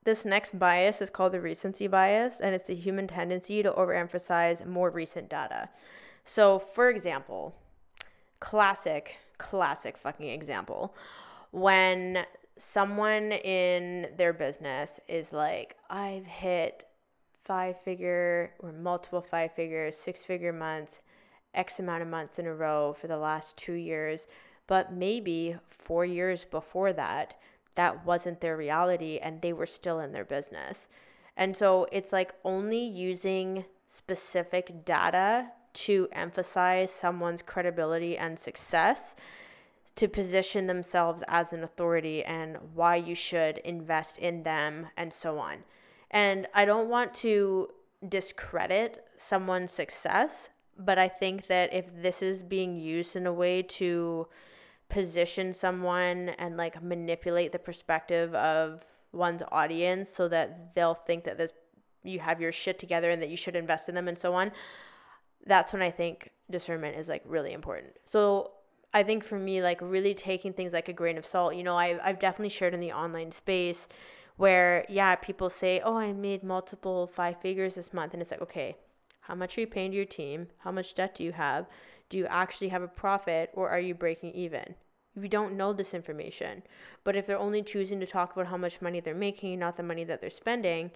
This 0.04 0.26
next 0.26 0.60
bias 0.60 1.00
is 1.00 1.10
called 1.10 1.32
the 1.32 1.40
recency 1.40 1.88
bias, 1.88 2.42
and 2.42 2.54
it's 2.54 2.68
the 2.68 2.76
human 2.76 3.08
tendency 3.08 3.64
to 3.64 3.72
overemphasize 3.72 4.68
more 4.68 4.90
recent 4.90 5.30
data. 5.30 5.70
So, 6.26 6.60
for 6.60 6.90
example, 6.90 7.56
classic, 8.42 9.20
classic 9.38 9.98
fucking 9.98 10.28
example. 10.28 10.94
When 11.52 12.26
someone 12.58 13.32
in 13.32 14.08
their 14.18 14.34
business 14.34 15.00
is 15.08 15.34
like, 15.34 15.76
I've 15.90 16.26
hit 16.26 16.86
five 17.44 17.80
figure 17.82 18.54
or 18.60 18.72
multiple 18.72 19.22
five 19.22 19.54
figures, 19.54 19.98
six 19.98 20.24
figure 20.24 20.54
months, 20.54 21.00
X 21.54 21.80
amount 21.80 22.02
of 22.02 22.08
months 22.08 22.40
in 22.40 22.48
a 22.48 22.54
row 22.54 22.96
for 23.00 23.08
the 23.08 23.18
last 23.18 23.58
two 23.58 23.74
years. 23.74 24.28
But 24.68 24.94
maybe 24.94 25.58
four 25.70 26.06
years 26.06 26.46
before 26.46 26.92
that, 26.94 27.36
that 27.76 28.06
wasn't 28.06 28.42
their 28.42 28.58
reality 28.58 29.20
and 29.22 29.42
they 29.42 29.54
were 29.54 29.66
still 29.66 30.00
in 30.00 30.12
their 30.12 30.26
business. 30.26 30.88
And 31.38 31.56
so 31.56 31.88
it's 31.92 32.14
like 32.14 32.34
only 32.44 32.84
using 32.84 33.66
specific 33.90 34.86
data 34.86 35.48
to 35.74 36.08
emphasize 36.14 36.92
someone's 36.92 37.42
credibility 37.42 38.18
and 38.18 38.40
success 38.40 39.16
to 39.96 40.08
position 40.08 40.68
themselves 40.68 41.24
as 41.28 41.54
an 41.54 41.64
authority 41.64 42.24
and 42.24 42.58
why 42.74 42.96
you 42.96 43.16
should 43.16 43.60
invest 43.60 44.18
in 44.18 44.44
them 44.44 44.88
and 44.98 45.14
so 45.14 45.40
on. 45.40 45.60
And 46.12 46.48
I 46.54 46.66
don't 46.66 46.90
want 46.90 47.14
to 47.16 47.70
discredit 48.08 49.06
someone's 49.18 49.72
success, 49.72 50.50
but 50.78 50.98
I 50.98 51.08
think 51.08 51.48
that 51.48 51.74
if 51.74 51.86
this 52.02 52.22
is 52.22 52.42
being 52.42 52.78
used 52.78 53.16
in 53.16 53.26
a 53.26 53.34
way 53.34 53.62
to 53.62 54.28
position 54.90 55.54
someone 55.54 56.30
and 56.38 56.58
like 56.58 56.82
manipulate 56.84 57.52
the 57.52 57.60
perspective 57.60 58.34
of 58.36 58.86
one's 59.12 59.42
audience 59.52 60.10
so 60.10 60.28
that 60.28 60.76
they'll 60.76 60.94
think 60.94 61.24
that 61.24 61.38
this 61.38 61.52
you 62.04 62.20
have 62.20 62.40
your 62.40 62.52
shit 62.52 62.78
together 62.78 63.10
and 63.10 63.22
that 63.22 63.30
you 63.30 63.38
should 63.38 63.56
invest 63.56 63.90
in 63.90 63.96
them 63.96 64.08
and 64.08 64.20
so 64.20 64.36
on 64.36 64.52
that's 65.48 65.74
when 65.74 65.82
i 65.82 65.90
think 65.90 66.30
discernment 66.52 66.96
is 66.96 67.10
like 67.10 67.24
really 67.26 67.52
important 67.52 67.88
so 68.06 68.52
I 68.96 69.04
think 69.04 69.26
for 69.26 69.38
me, 69.38 69.62
like 69.62 69.80
really 69.82 70.14
taking 70.14 70.54
things 70.54 70.72
like 70.72 70.88
a 70.88 70.94
grain 70.94 71.18
of 71.18 71.26
salt, 71.26 71.56
you 71.56 71.64
know, 71.64 71.76
I, 71.76 72.00
I've 72.02 72.18
definitely 72.18 72.50
shared 72.50 72.74
in 72.74 72.80
the 72.80 72.94
online 72.94 73.34
space 73.34 73.90
where, 74.38 74.86
yeah, 74.88 75.16
people 75.16 75.50
say, 75.50 75.82
oh, 75.84 75.98
I 75.98 76.14
made 76.14 76.44
multiple 76.44 77.06
five 77.06 77.42
figures 77.42 77.76
this 77.76 77.94
month. 77.94 78.14
And 78.14 78.22
it's 78.22 78.32
like, 78.32 78.42
okay, 78.42 78.78
how 79.20 79.36
much 79.36 79.58
are 79.58 79.62
you 79.62 79.68
paying 79.68 79.92
to 79.92 79.98
your 79.98 80.06
team? 80.06 80.48
How 80.60 80.72
much 80.72 80.96
debt 80.96 81.14
do 81.14 81.26
you 81.26 81.34
have? 81.34 81.66
Do 82.08 82.18
you 82.18 82.26
actually 82.28 82.70
have 82.70 82.84
a 82.84 82.88
profit 82.88 83.50
or 83.54 83.70
are 83.70 83.82
you 83.82 83.94
breaking 83.94 84.32
even? 84.32 84.76
We 85.14 85.28
don't 85.28 85.58
know 85.58 85.74
this 85.74 85.94
information. 85.94 86.64
But 87.04 87.18
if 87.18 87.28
they're 87.28 87.38
only 87.38 87.64
choosing 87.64 88.00
to 88.00 88.08
talk 88.08 88.32
about 88.32 88.48
how 88.48 88.58
much 88.58 88.82
money 88.82 89.02
they're 89.02 89.14
making, 89.14 89.60
not 89.60 89.76
the 89.76 89.84
money 89.84 90.06
that 90.06 90.22
they're 90.22 90.30
spending, 90.30 90.92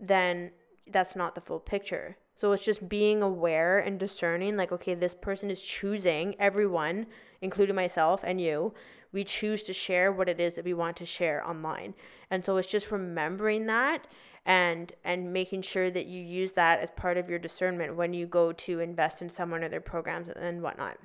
then 0.00 0.52
that's 0.86 1.16
not 1.16 1.34
the 1.34 1.40
full 1.40 1.58
picture. 1.58 2.16
So 2.36 2.52
it's 2.52 2.64
just 2.64 2.88
being 2.88 3.22
aware 3.22 3.78
and 3.78 4.00
discerning 4.00 4.56
like, 4.56 4.72
okay, 4.72 4.94
this 4.94 5.14
person 5.14 5.50
is 5.50 5.62
choosing, 5.62 6.34
everyone, 6.38 7.06
including 7.40 7.76
myself 7.76 8.20
and 8.24 8.40
you, 8.40 8.74
we 9.12 9.24
choose 9.24 9.62
to 9.64 9.72
share 9.72 10.10
what 10.10 10.28
it 10.28 10.40
is 10.40 10.54
that 10.54 10.64
we 10.64 10.74
want 10.74 10.96
to 10.96 11.06
share 11.06 11.46
online. 11.46 11.94
And 12.30 12.44
so 12.44 12.56
it's 12.56 12.68
just 12.68 12.90
remembering 12.90 13.66
that 13.66 14.08
and 14.44 14.92
and 15.04 15.32
making 15.32 15.62
sure 15.62 15.90
that 15.90 16.06
you 16.06 16.20
use 16.20 16.54
that 16.54 16.80
as 16.80 16.90
part 16.90 17.16
of 17.16 17.28
your 17.28 17.38
discernment 17.38 17.94
when 17.94 18.12
you 18.12 18.26
go 18.26 18.52
to 18.52 18.80
invest 18.80 19.22
in 19.22 19.30
someone 19.30 19.62
or 19.62 19.68
their 19.68 19.80
programs 19.80 20.28
and 20.28 20.62
whatnot. 20.62 20.96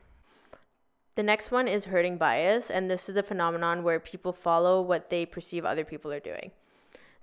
The 1.16 1.24
next 1.24 1.52
one 1.52 1.68
is 1.68 1.86
herding 1.86 2.18
bias, 2.18 2.70
and 2.70 2.90
this 2.90 3.10
is 3.10 3.16
a 3.16 3.24
phenomenon 3.24 3.84
where 3.84 4.00
people 4.00 4.34
follow 4.34 4.82
what 4.82 5.10
they 5.10 5.26
perceive 5.26 5.66
other 5.66 5.84
people 5.84 6.12
are 6.14 6.20
doing. 6.20 6.52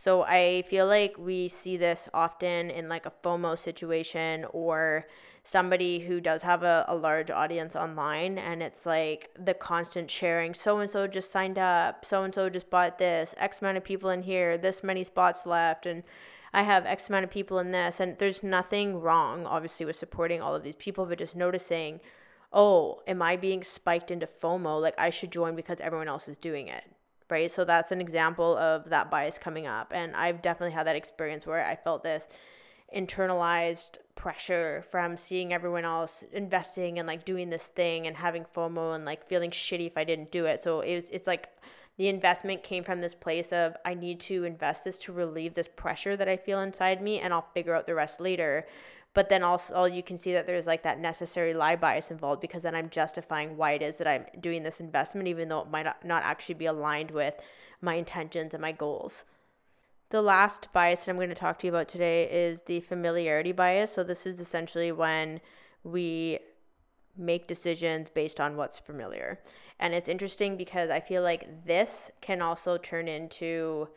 So 0.05 0.23
I 0.25 0.65
feel 0.69 0.87
like 0.87 1.17
we 1.17 1.49
see 1.49 1.79
this 1.79 2.11
often 2.13 2.69
in 2.69 2.91
like 2.91 3.07
a 3.07 3.13
FOMO 3.25 3.59
situation 3.59 4.45
or 4.53 5.07
somebody 5.45 5.99
who 5.99 6.21
does 6.21 6.43
have 6.43 6.63
a, 6.63 6.85
a 6.89 6.95
large 6.95 7.31
audience 7.31 7.75
online 7.75 8.37
and 8.37 8.63
it's 8.63 8.85
like 8.85 9.31
the 9.43 9.55
constant 9.55 10.11
sharing 10.11 10.53
so 10.53 10.81
and 10.81 10.91
so 10.91 11.07
just 11.07 11.31
signed 11.31 11.59
up, 11.59 12.05
so 12.05 12.23
and 12.23 12.35
so 12.35 12.51
just 12.51 12.69
bought 12.69 12.99
this, 12.99 13.35
X 13.39 13.63
amount 13.63 13.79
of 13.79 13.85
people 13.85 14.11
in 14.11 14.23
here, 14.23 14.59
this 14.59 14.83
many 14.83 15.05
spots 15.05 15.47
left, 15.47 15.87
and 15.87 16.03
I 16.53 16.65
have 16.65 16.85
X 16.85 17.09
amount 17.09 17.25
of 17.25 17.31
people 17.31 17.59
in 17.59 17.73
this. 17.73 17.99
And 17.99 18.19
there's 18.19 18.43
nothing 18.43 19.01
wrong, 19.01 19.47
obviously, 19.47 19.87
with 19.87 19.97
supporting 19.97 20.43
all 20.43 20.55
of 20.55 20.65
these 20.65 20.77
people, 20.77 21.07
but 21.07 21.17
just 21.17 21.35
noticing, 21.35 22.01
oh, 22.53 23.01
am 23.07 23.23
I 23.23 23.37
being 23.37 23.63
spiked 23.63 24.11
into 24.11 24.27
FOMO? 24.27 24.83
Like 24.83 24.97
I 24.99 25.09
should 25.09 25.33
join 25.33 25.57
because 25.57 25.81
everyone 25.81 26.09
else 26.09 26.29
is 26.29 26.37
doing 26.37 26.69
it 26.69 26.85
right? 27.35 27.51
So 27.51 27.65
that's 27.65 27.91
an 27.91 28.01
example 28.01 28.57
of 28.59 28.89
that 28.91 29.11
bias 29.11 29.39
coming 29.39 29.67
up. 29.67 29.91
And 29.93 30.15
I've 30.15 30.41
definitely 30.41 30.73
had 30.73 30.87
that 30.87 30.95
experience 30.95 31.45
where 31.47 31.67
I 31.67 31.75
felt 31.75 32.05
this 32.05 32.29
internalized 32.97 33.99
pressure 34.15 34.85
from 34.89 35.17
seeing 35.17 35.53
everyone 35.53 35.85
else 35.85 36.23
investing 36.33 37.01
and 37.01 37.09
like 37.09 37.25
doing 37.25 37.51
this 37.51 37.67
thing 37.67 38.07
and 38.07 38.17
having 38.17 38.47
FOMO 38.55 38.95
and 38.95 39.05
like 39.05 39.29
feeling 39.29 39.51
shitty 39.51 39.89
if 39.89 39.99
I 39.99 40.05
didn't 40.05 40.31
do 40.31 40.45
it. 40.47 40.63
So 40.63 40.81
it's 40.81 41.11
it's 41.11 41.27
like 41.27 41.49
the 41.97 42.09
investment 42.09 42.63
came 42.63 42.85
from 42.85 43.01
this 43.01 43.15
place 43.15 43.53
of 43.53 43.77
I 43.85 43.95
need 43.95 44.21
to 44.21 44.45
invest 44.45 44.85
this 44.85 45.01
to 45.01 45.13
relieve 45.13 45.55
this 45.55 45.69
pressure 45.69 46.17
that 46.17 46.29
I 46.29 46.37
feel 46.37 46.61
inside 46.61 47.03
me 47.03 47.19
and 47.19 47.35
I'll 47.35 47.51
figure 47.53 47.75
out 47.75 47.87
the 47.89 47.97
rest 47.97 48.21
later. 48.21 48.65
But 49.15 49.29
then 49.29 49.45
also 49.45 49.85
you 49.85 50.03
can 50.03 50.19
see 50.19 50.33
that 50.33 50.47
there's 50.47 50.67
like 50.67 50.83
that 50.83 50.99
necessary 50.99 51.55
lie 51.55 51.77
bias 51.77 52.11
involved 52.11 52.41
because 52.41 52.65
then 52.65 52.75
I'm 52.75 52.91
justifying 52.91 53.57
why 53.57 53.73
it 53.73 53.83
is 53.83 53.97
that 53.99 54.09
I'm 54.09 54.27
doing 54.41 54.65
this 54.65 54.81
investment 54.81 55.29
even 55.29 55.49
though 55.49 55.61
it 55.61 55.71
might 55.71 55.87
not 56.05 56.23
actually 56.25 56.57
be 56.57 56.67
aligned 56.67 57.13
with 57.13 57.35
my 57.81 57.95
intentions 57.95 58.55
and 58.55 58.61
my 58.61 58.73
goals. 58.73 59.25
The 60.11 60.21
last 60.21 60.69
bias 60.73 61.05
that 61.05 61.11
I'm 61.11 61.17
going 61.17 61.29
to 61.29 61.35
talk 61.35 61.59
to 61.61 61.67
you 61.67 61.73
about 61.73 61.89
today 61.89 62.25
is 62.31 62.63
the 62.67 62.81
familiarity 62.81 63.53
bias. 63.53 63.93
So, 63.93 64.05
this 64.05 64.27
is 64.27 64.39
essentially 64.39 64.93
when 64.93 65.41
we 65.83 66.39
make 67.17 67.49
decisions 67.49 68.11
based 68.11 68.41
on 68.41 68.57
what's 68.57 68.79
familiar. 68.79 69.41
And 69.81 69.95
it's 69.95 70.09
interesting 70.09 70.57
because 70.57 70.91
I 70.91 71.01
feel 71.01 71.23
like 71.23 71.65
this 71.67 72.11
can 72.21 72.43
also 72.43 72.77
turn 72.79 73.09
into, 73.09 73.89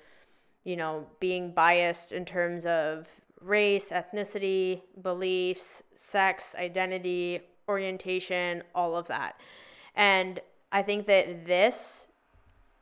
you 0.63 0.75
know, 0.75 1.07
being 1.19 1.51
biased 1.51 2.11
in 2.11 2.25
terms 2.25 2.65
of 2.65 3.07
race, 3.41 3.89
ethnicity, 3.89 4.81
beliefs, 5.01 5.83
sex, 5.95 6.55
identity, 6.57 7.41
orientation, 7.67 8.63
all 8.73 8.95
of 8.95 9.07
that. 9.07 9.39
And 9.95 10.39
I 10.71 10.81
think 10.81 11.05
that 11.07 11.45
this 11.45 12.07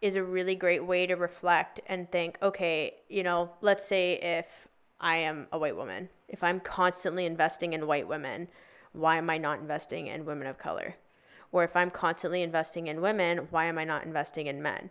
is 0.01 0.15
a 0.15 0.23
really 0.23 0.55
great 0.55 0.85
way 0.85 1.07
to 1.07 1.15
reflect 1.15 1.79
and 1.87 2.11
think, 2.11 2.37
okay, 2.41 2.95
you 3.09 3.23
know, 3.23 3.49
let's 3.61 3.85
say 3.85 4.13
if 4.21 4.67
I 4.99 5.17
am 5.17 5.47
a 5.51 5.57
white 5.57 5.75
woman, 5.75 6.09
if 6.27 6.43
I'm 6.43 6.59
constantly 6.59 7.25
investing 7.25 7.73
in 7.73 7.87
white 7.87 8.07
women, 8.07 8.47
why 8.93 9.17
am 9.17 9.29
I 9.29 9.37
not 9.37 9.59
investing 9.59 10.07
in 10.07 10.25
women 10.25 10.47
of 10.47 10.57
color? 10.57 10.95
Or 11.51 11.63
if 11.63 11.75
I'm 11.75 11.91
constantly 11.91 12.41
investing 12.41 12.87
in 12.87 13.01
women, 13.01 13.47
why 13.49 13.65
am 13.65 13.77
I 13.77 13.83
not 13.83 14.05
investing 14.05 14.47
in 14.47 14.61
men? 14.61 14.89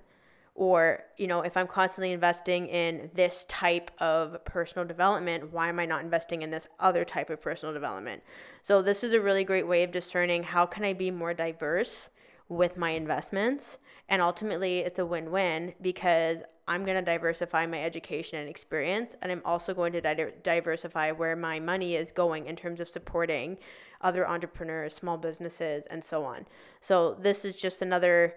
Or, 0.57 1.03
you 1.17 1.27
know, 1.27 1.41
if 1.41 1.57
I'm 1.57 1.67
constantly 1.67 2.13
investing 2.13 2.69
in 2.69 3.11
this 3.13 3.45
type 3.49 3.91
of 3.99 4.45
personal 4.45 4.87
development, 4.87 5.53
why 5.53 5.69
am 5.69 5.81
I 5.81 5.87
not 5.87 6.03
investing 6.03 6.43
in 6.43 6.51
this 6.51 6.69
other 6.79 7.05
type 7.05 7.29
of 7.29 7.43
personal 7.43 7.75
development? 7.75 8.23
So, 8.63 8.81
this 8.81 9.03
is 9.03 9.15
a 9.15 9.21
really 9.21 9.43
great 9.43 9.67
way 9.67 9.83
of 9.83 9.91
discerning 9.91 10.45
how 10.45 10.65
can 10.65 10.85
I 10.85 10.93
be 10.93 11.11
more 11.11 11.35
diverse 11.35 12.11
with 12.49 12.77
my 12.77 12.91
investments 12.91 13.79
and 14.09 14.21
ultimately, 14.21 14.81
it's 14.81 14.99
a 14.99 15.07
win 15.07 15.31
win 15.31 15.75
because 15.81 16.43
I'm 16.69 16.85
going 16.85 16.97
to 16.97 17.03
diversify 17.03 17.67
my 17.67 17.83
education 17.83 18.39
and 18.39 18.49
experience. 18.49 19.15
And 19.23 19.31
I'm 19.33 19.43
also 19.45 19.75
going 19.75 19.93
to 19.93 20.01
di- 20.01 20.33
diversify 20.43 21.13
where 21.13 21.37
my 21.37 21.61
money 21.61 21.95
is 21.95 22.11
going 22.11 22.47
in 22.47 22.57
terms 22.57 22.81
of 22.81 22.89
supporting 22.89 23.59
other 24.01 24.27
entrepreneurs, 24.29 24.95
small 24.95 25.17
businesses, 25.17 25.85
and 25.91 26.03
so 26.05 26.25
on. 26.25 26.47
So, 26.81 27.15
this 27.15 27.45
is 27.45 27.57
just 27.57 27.81
another 27.81 28.35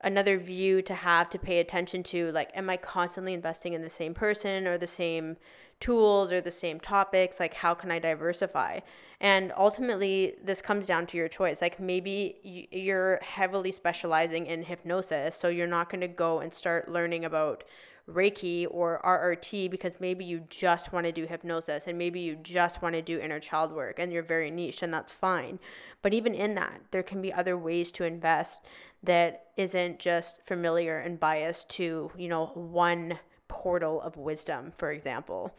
another 0.00 0.38
view 0.38 0.80
to 0.82 0.94
have 0.94 1.28
to 1.30 1.38
pay 1.38 1.58
attention 1.58 2.02
to 2.02 2.30
like 2.32 2.50
am 2.54 2.70
i 2.70 2.76
constantly 2.76 3.32
investing 3.32 3.72
in 3.72 3.82
the 3.82 3.90
same 3.90 4.14
person 4.14 4.66
or 4.66 4.78
the 4.78 4.86
same 4.86 5.36
tools 5.80 6.32
or 6.32 6.40
the 6.40 6.50
same 6.50 6.80
topics 6.80 7.38
like 7.38 7.54
how 7.54 7.74
can 7.74 7.90
i 7.90 7.98
diversify 7.98 8.80
and 9.20 9.52
ultimately 9.56 10.34
this 10.44 10.60
comes 10.60 10.86
down 10.86 11.06
to 11.06 11.16
your 11.16 11.28
choice 11.28 11.62
like 11.62 11.78
maybe 11.78 12.68
you're 12.72 13.18
heavily 13.22 13.72
specializing 13.72 14.46
in 14.46 14.62
hypnosis 14.62 15.36
so 15.36 15.48
you're 15.48 15.66
not 15.66 15.90
going 15.90 16.00
to 16.00 16.08
go 16.08 16.40
and 16.40 16.52
start 16.52 16.88
learning 16.88 17.24
about 17.24 17.64
Reiki 18.08 18.66
or 18.70 19.00
RTT 19.04 19.70
because 19.70 20.00
maybe 20.00 20.24
you 20.24 20.42
just 20.48 20.92
want 20.92 21.04
to 21.04 21.12
do 21.12 21.26
hypnosis 21.26 21.86
and 21.86 21.98
maybe 21.98 22.20
you 22.20 22.36
just 22.36 22.80
want 22.80 22.94
to 22.94 23.02
do 23.02 23.20
inner 23.20 23.38
child 23.38 23.70
work 23.72 23.98
and 23.98 24.12
you're 24.12 24.22
very 24.22 24.50
niche 24.50 24.82
and 24.82 24.92
that's 24.92 25.12
fine. 25.12 25.58
But 26.00 26.14
even 26.14 26.34
in 26.34 26.54
that, 26.54 26.80
there 26.90 27.02
can 27.02 27.20
be 27.20 27.32
other 27.32 27.58
ways 27.58 27.90
to 27.92 28.04
invest 28.04 28.62
that 29.02 29.48
isn't 29.56 29.98
just 29.98 30.40
familiar 30.46 30.98
and 30.98 31.20
biased 31.20 31.68
to, 31.70 32.10
you 32.16 32.28
know, 32.28 32.46
one 32.54 33.18
portal 33.58 34.00
of 34.00 34.16
wisdom, 34.16 34.72
for 34.78 34.92
example. 34.92 35.52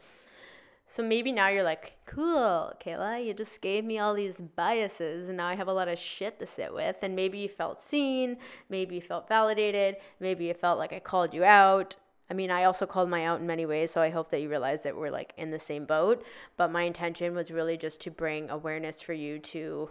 So 0.88 1.04
maybe 1.04 1.30
now 1.30 1.48
you're 1.48 1.62
like, 1.62 1.92
cool, 2.06 2.72
Kehla, 2.84 3.24
you 3.24 3.32
just 3.32 3.60
gave 3.60 3.84
me 3.84 4.00
all 4.00 4.12
these 4.12 4.40
biases 4.40 5.28
and 5.28 5.36
now 5.36 5.46
I 5.46 5.54
have 5.54 5.68
a 5.68 5.72
lot 5.72 5.86
of 5.86 6.00
shit 6.00 6.40
to 6.40 6.46
sit 6.46 6.74
with. 6.74 6.96
And 7.02 7.14
maybe 7.14 7.38
you 7.38 7.48
felt 7.48 7.80
seen, 7.80 8.38
maybe 8.68 8.96
you 8.96 9.00
felt 9.00 9.28
validated, 9.28 9.98
maybe 10.18 10.46
you 10.46 10.54
felt 10.54 10.80
like 10.80 10.92
I 10.92 10.98
called 10.98 11.32
you 11.32 11.44
out. 11.44 11.94
I 12.28 12.34
mean, 12.34 12.50
I 12.50 12.64
also 12.64 12.86
called 12.86 13.08
my 13.08 13.24
out 13.24 13.40
in 13.40 13.46
many 13.46 13.66
ways, 13.66 13.92
so 13.92 14.00
I 14.00 14.10
hope 14.10 14.30
that 14.30 14.40
you 14.40 14.48
realize 14.48 14.82
that 14.82 14.96
we're 14.96 15.10
like 15.10 15.32
in 15.36 15.52
the 15.52 15.60
same 15.60 15.84
boat. 15.84 16.24
But 16.56 16.72
my 16.72 16.82
intention 16.82 17.34
was 17.36 17.52
really 17.52 17.76
just 17.76 18.00
to 18.02 18.10
bring 18.10 18.50
awareness 18.50 19.00
for 19.00 19.12
you 19.12 19.38
to 19.38 19.90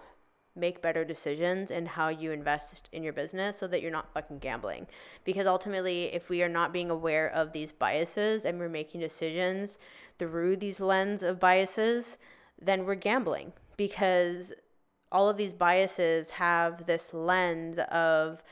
make 0.60 0.82
better 0.82 1.06
decisions 1.06 1.72
in 1.72 1.86
how 1.86 2.10
you 2.10 2.32
invest 2.32 2.90
in 2.92 3.04
your 3.04 3.14
business 3.14 3.58
so 3.58 3.68
that 3.68 3.82
you're 3.82 3.92
not 3.92 4.14
fucking 4.14 4.40
gambling. 4.40 4.88
Because 5.24 5.48
ultimately, 5.48 6.06
if 6.14 6.30
we 6.30 6.44
are 6.44 6.50
not 6.50 6.74
being 6.74 6.90
aware 6.90 7.30
of 7.30 7.52
these 7.52 7.72
biases 7.72 8.46
and 8.46 8.60
we're 8.60 8.70
making 8.70 9.02
decisions 9.02 9.80
through 10.18 10.58
these 10.58 10.80
lens 10.80 11.24
of 11.24 11.40
biases, 11.40 12.18
then 12.62 12.86
we're 12.86 12.96
gambling 12.96 13.54
because 13.78 14.54
all 15.12 15.30
of 15.30 15.38
these 15.38 15.54
biases 15.54 16.30
have 16.32 16.86
this 16.86 17.14
lens 17.14 17.80
of 17.92 18.44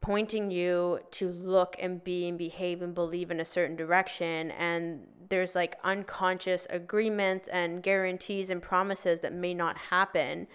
pointing 0.00 0.50
you 0.50 1.00
to 1.10 1.28
look 1.30 1.74
and 1.80 2.04
be 2.04 2.28
and 2.28 2.38
behave 2.38 2.82
and 2.82 2.94
believe 2.94 3.30
in 3.30 3.40
a 3.40 3.44
certain 3.44 3.74
direction 3.74 4.50
and 4.52 5.04
there's 5.28 5.54
like 5.54 5.76
unconscious 5.82 6.66
agreements 6.70 7.48
and 7.48 7.82
guarantees 7.82 8.50
and 8.50 8.62
promises 8.62 9.20
that 9.20 9.32
may 9.32 9.52
not 9.52 9.76
happen 9.76 10.46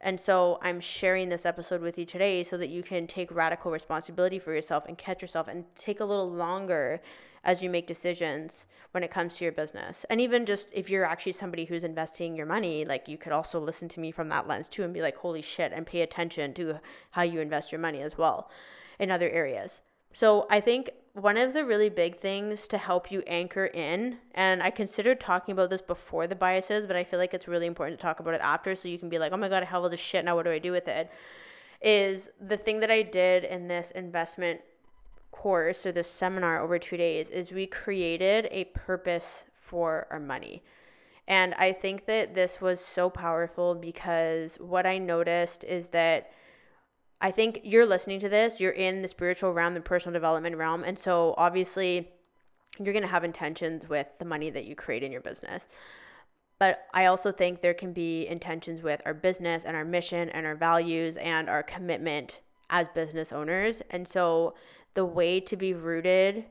and 0.00 0.20
so 0.20 0.58
I'm 0.62 0.80
sharing 0.80 1.28
this 1.28 1.44
episode 1.44 1.80
with 1.80 1.98
you 1.98 2.06
today 2.06 2.44
so 2.44 2.56
that 2.56 2.68
you 2.68 2.82
can 2.82 3.06
take 3.06 3.34
radical 3.34 3.72
responsibility 3.72 4.38
for 4.38 4.54
yourself 4.54 4.84
and 4.86 4.96
catch 4.96 5.20
yourself 5.20 5.48
and 5.48 5.64
take 5.74 6.00
a 6.00 6.04
little 6.04 6.30
longer 6.30 7.00
as 7.44 7.62
you 7.62 7.70
make 7.70 7.86
decisions 7.86 8.66
when 8.92 9.02
it 9.02 9.10
comes 9.10 9.36
to 9.36 9.44
your 9.44 9.52
business. 9.52 10.04
And 10.10 10.20
even 10.20 10.46
just 10.46 10.70
if 10.72 10.88
you're 10.88 11.04
actually 11.04 11.32
somebody 11.32 11.64
who's 11.64 11.84
investing 11.84 12.36
your 12.36 12.46
money, 12.46 12.84
like 12.84 13.08
you 13.08 13.18
could 13.18 13.32
also 13.32 13.58
listen 13.58 13.88
to 13.88 14.00
me 14.00 14.10
from 14.10 14.28
that 14.28 14.46
lens 14.46 14.68
too 14.68 14.84
and 14.84 14.94
be 14.94 15.02
like, 15.02 15.16
holy 15.16 15.42
shit, 15.42 15.72
and 15.72 15.86
pay 15.86 16.02
attention 16.02 16.54
to 16.54 16.78
how 17.10 17.22
you 17.22 17.40
invest 17.40 17.72
your 17.72 17.80
money 17.80 18.02
as 18.02 18.16
well 18.16 18.50
in 18.98 19.10
other 19.10 19.30
areas. 19.30 19.80
So 20.12 20.46
I 20.50 20.60
think 20.60 20.90
one 21.20 21.36
of 21.36 21.52
the 21.52 21.64
really 21.64 21.88
big 21.88 22.20
things 22.20 22.68
to 22.68 22.78
help 22.78 23.10
you 23.10 23.22
anchor 23.26 23.66
in, 23.66 24.18
and 24.34 24.62
I 24.62 24.70
considered 24.70 25.18
talking 25.18 25.52
about 25.52 25.68
this 25.68 25.80
before 25.80 26.26
the 26.26 26.36
biases, 26.36 26.86
but 26.86 26.96
I 26.96 27.02
feel 27.02 27.18
like 27.18 27.34
it's 27.34 27.48
really 27.48 27.66
important 27.66 27.98
to 27.98 28.02
talk 28.02 28.20
about 28.20 28.34
it 28.34 28.40
after 28.40 28.74
so 28.76 28.88
you 28.88 28.98
can 28.98 29.08
be 29.08 29.18
like, 29.18 29.32
oh 29.32 29.36
my 29.36 29.48
God, 29.48 29.62
I 29.62 29.66
have 29.66 29.82
all 29.82 29.90
this 29.90 30.00
shit. 30.00 30.24
Now 30.24 30.36
what 30.36 30.44
do 30.44 30.52
I 30.52 30.58
do 30.58 30.70
with 30.70 30.86
it? 30.86 31.10
Is 31.82 32.28
the 32.40 32.56
thing 32.56 32.80
that 32.80 32.90
I 32.90 33.02
did 33.02 33.44
in 33.44 33.66
this 33.66 33.90
investment 33.92 34.60
course 35.32 35.84
or 35.86 35.92
this 35.92 36.10
seminar 36.10 36.60
over 36.60 36.78
two 36.78 36.96
days 36.96 37.30
is 37.30 37.52
we 37.52 37.66
created 37.66 38.48
a 38.50 38.64
purpose 38.64 39.44
for 39.54 40.06
our 40.10 40.20
money. 40.20 40.62
And 41.26 41.54
I 41.54 41.72
think 41.72 42.06
that 42.06 42.34
this 42.34 42.60
was 42.60 42.80
so 42.80 43.10
powerful 43.10 43.74
because 43.74 44.56
what 44.56 44.86
I 44.86 44.98
noticed 44.98 45.64
is 45.64 45.88
that 45.88 46.32
I 47.20 47.30
think 47.30 47.60
you're 47.64 47.86
listening 47.86 48.20
to 48.20 48.28
this, 48.28 48.60
you're 48.60 48.72
in 48.72 49.02
the 49.02 49.08
spiritual 49.08 49.52
realm, 49.52 49.74
the 49.74 49.80
personal 49.80 50.12
development 50.12 50.56
realm. 50.56 50.84
And 50.84 50.98
so 50.98 51.34
obviously, 51.36 52.10
you're 52.78 52.92
going 52.92 53.02
to 53.02 53.08
have 53.08 53.24
intentions 53.24 53.88
with 53.88 54.18
the 54.18 54.24
money 54.24 54.50
that 54.50 54.66
you 54.66 54.76
create 54.76 55.02
in 55.02 55.10
your 55.10 55.20
business. 55.20 55.66
But 56.58 56.86
I 56.92 57.06
also 57.06 57.32
think 57.32 57.60
there 57.60 57.74
can 57.74 57.92
be 57.92 58.26
intentions 58.26 58.82
with 58.82 59.00
our 59.04 59.14
business 59.14 59.64
and 59.64 59.76
our 59.76 59.84
mission 59.84 60.28
and 60.30 60.44
our 60.44 60.56
values 60.56 61.16
and 61.16 61.48
our 61.48 61.62
commitment 61.62 62.40
as 62.70 62.88
business 62.88 63.32
owners. 63.32 63.82
And 63.90 64.06
so 64.06 64.54
the 64.94 65.04
way 65.04 65.40
to 65.40 65.56
be 65.56 65.72
rooted 65.72 66.44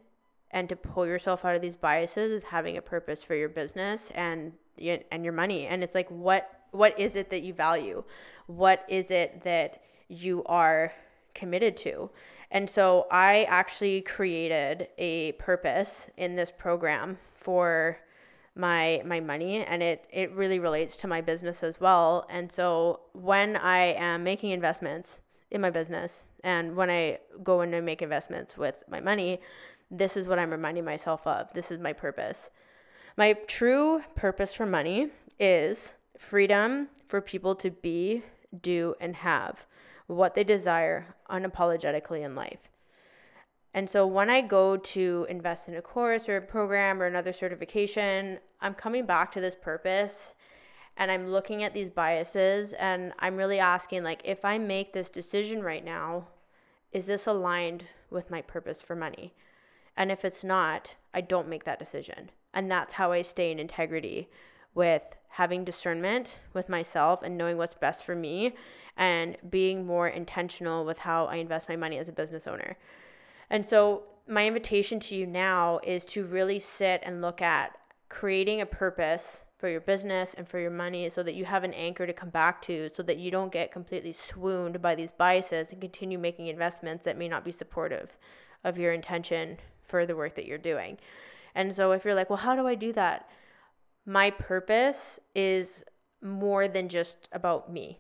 and 0.52 0.70
to 0.70 0.76
pull 0.76 1.06
yourself 1.06 1.44
out 1.44 1.56
of 1.56 1.62
these 1.62 1.76
biases 1.76 2.32
is 2.32 2.44
having 2.44 2.78
a 2.78 2.82
purpose 2.82 3.22
for 3.22 3.36
your 3.36 3.50
business 3.50 4.12
and 4.16 4.54
and 4.80 5.24
your 5.24 5.34
money. 5.34 5.66
And 5.68 5.84
it's 5.84 5.96
like 5.96 6.10
what 6.10 6.50
what 6.72 6.98
is 7.00 7.16
it 7.16 7.30
that 7.32 7.42
you 7.42 7.54
value? 7.54 8.04
What 8.46 8.86
is 8.88 9.12
it 9.12 9.44
that 9.44 9.82
you 10.08 10.44
are 10.46 10.94
committed 11.34 11.78
to? 11.78 12.10
And 12.52 12.70
so 12.70 13.08
I 13.12 13.44
actually 13.50 14.02
created 14.02 14.88
a 14.98 15.34
purpose 15.34 16.10
in 16.18 16.36
this 16.36 16.52
program 16.52 17.18
for 17.34 18.00
my 18.56 19.04
my 19.06 19.20
money 19.20 19.64
and 19.64 19.84
it 19.84 20.06
it 20.12 20.32
really 20.32 20.58
relates 20.58 20.98
to 20.98 21.08
my 21.08 21.22
business 21.22 21.64
as 21.64 21.80
well. 21.80 22.26
And 22.30 22.52
so 22.52 23.02
when 23.14 23.56
I 23.56 23.94
am 23.94 24.24
making 24.24 24.52
investments 24.52 25.20
in 25.52 25.62
my 25.62 25.70
business 25.70 26.24
and 26.44 26.76
when 26.76 26.90
I 26.90 27.20
go 27.44 27.62
in 27.62 27.74
and 27.74 27.86
make 27.86 28.02
investments 28.02 28.58
with 28.58 28.84
my 28.90 29.00
money, 29.00 29.42
this 29.92 30.18
is 30.18 30.28
what 30.28 30.40
I'm 30.40 30.52
reminding 30.52 30.86
myself 30.86 31.26
of. 31.28 31.54
This 31.54 31.72
is 31.72 31.80
my 31.80 31.94
purpose. 31.94 32.50
My 33.16 33.34
true 33.34 34.02
purpose 34.16 34.54
for 34.54 34.66
money 34.66 35.10
is 35.40 35.94
freedom 36.18 36.90
for 37.08 37.22
people 37.22 37.56
to 37.56 37.70
be, 37.70 38.24
do, 38.62 38.96
and 39.00 39.16
have 39.16 39.66
what 40.08 40.36
they 40.36 40.44
desire 40.44 41.16
unapologetically 41.30 42.24
in 42.24 42.36
life. 42.36 42.70
And 43.74 43.90
so 43.90 44.08
when 44.08 44.30
I 44.30 44.42
go 44.42 44.78
to 44.78 45.28
invest 45.30 45.68
in 45.68 45.76
a 45.76 45.82
course 45.82 46.28
or 46.28 46.38
a 46.38 46.42
program 46.42 47.02
or 47.02 47.06
another 47.06 47.34
certification, 47.34 48.40
I'm 48.62 48.74
coming 48.74 49.06
back 49.06 49.32
to 49.34 49.42
this 49.42 49.56
purpose 49.56 50.32
and 50.96 51.12
I'm 51.12 51.28
looking 51.28 51.64
at 51.64 51.74
these 51.74 51.90
biases 51.90 52.74
and 52.74 53.14
I'm 53.20 53.36
really 53.36 53.60
asking 53.60 54.04
like 54.04 54.22
if 54.24 54.44
I 54.44 54.58
make 54.58 54.94
this 54.94 55.10
decision 55.10 55.62
right 55.62 55.86
now, 55.86 56.28
is 56.92 57.06
this 57.06 57.28
aligned 57.28 57.84
with 58.10 58.32
my 58.32 58.42
purpose 58.42 58.82
for 58.82 58.96
money? 58.96 59.34
And 59.96 60.12
if 60.12 60.26
it's 60.26 60.44
not, 60.44 60.96
I 61.14 61.22
don't 61.22 61.50
make 61.50 61.66
that 61.66 61.80
decision. 61.80 62.32
And 62.54 62.72
that's 62.72 62.94
how 62.94 63.12
I 63.12 63.22
stay 63.22 63.52
in 63.52 63.60
integrity 63.60 64.30
with 64.74 65.16
having 65.30 65.64
discernment 65.64 66.38
with 66.54 66.70
myself 66.70 67.22
and 67.22 67.38
knowing 67.38 67.58
what's 67.58 67.76
best 67.76 68.04
for 68.04 68.16
me 68.16 68.56
and 68.98 69.38
being 69.50 69.86
more 69.86 70.08
intentional 70.08 70.84
with 70.84 70.98
how 70.98 71.26
I 71.26 71.36
invest 71.36 71.70
my 71.70 71.76
money 71.76 71.98
as 71.98 72.10
a 72.10 72.12
business 72.12 72.48
owner. 72.48 72.78
And 73.50 73.66
so, 73.66 74.04
my 74.28 74.46
invitation 74.46 75.00
to 75.00 75.16
you 75.16 75.26
now 75.26 75.80
is 75.84 76.04
to 76.06 76.26
really 76.26 76.60
sit 76.60 77.02
and 77.04 77.22
look 77.22 77.42
at 77.42 77.78
creating 78.10 78.60
a 78.60 78.66
purpose 78.66 79.46
for 79.58 79.70
your 79.70 79.82
business 79.82 80.34
and 80.34 80.48
for 80.48 80.60
your 80.60 80.72
money 80.72 81.10
so 81.10 81.24
that 81.24 81.34
you 81.34 81.46
have 81.46 81.64
an 81.64 81.74
anchor 81.74 82.06
to 82.06 82.14
come 82.14 82.30
back 82.30 82.62
to 82.62 82.90
so 82.94 83.02
that 83.04 83.18
you 83.18 83.32
don't 83.32 83.52
get 83.52 83.72
completely 83.72 84.12
swooned 84.12 84.82
by 84.82 84.96
these 84.96 85.12
biases 85.12 85.72
and 85.72 85.82
continue 85.82 86.18
making 86.18 86.48
investments 86.48 87.06
that 87.06 87.18
may 87.18 87.28
not 87.28 87.44
be 87.44 87.52
supportive 87.52 88.18
of 88.64 88.78
your 88.78 88.94
intention 88.94 89.58
for 89.88 90.06
the 90.06 90.16
work 90.16 90.36
that 90.36 90.46
you're 90.46 90.58
doing. 90.58 90.98
And 91.56 91.74
so 91.74 91.92
if 91.92 92.06
you're 92.06 92.14
like, 92.14 92.30
well, 92.30 92.38
how 92.38 92.56
do 92.56 92.68
I 92.68 92.76
do 92.76 92.94
that? 92.94 93.30
My 94.06 94.30
purpose 94.30 95.20
is 95.34 95.84
more 96.22 96.68
than 96.68 96.88
just 96.88 97.28
about 97.32 97.72
me. 97.72 98.00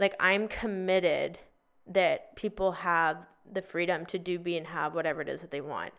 Like 0.00 0.16
I'm 0.18 0.48
committed 0.48 1.38
that 1.86 2.34
people 2.34 2.72
have 2.72 3.18
the 3.52 3.62
freedom 3.62 4.06
to 4.06 4.18
do, 4.18 4.38
be, 4.38 4.56
and 4.56 4.66
have 4.66 4.94
whatever 4.94 5.20
it 5.20 5.28
is 5.28 5.42
that 5.42 5.50
they 5.50 5.60
want. 5.60 5.92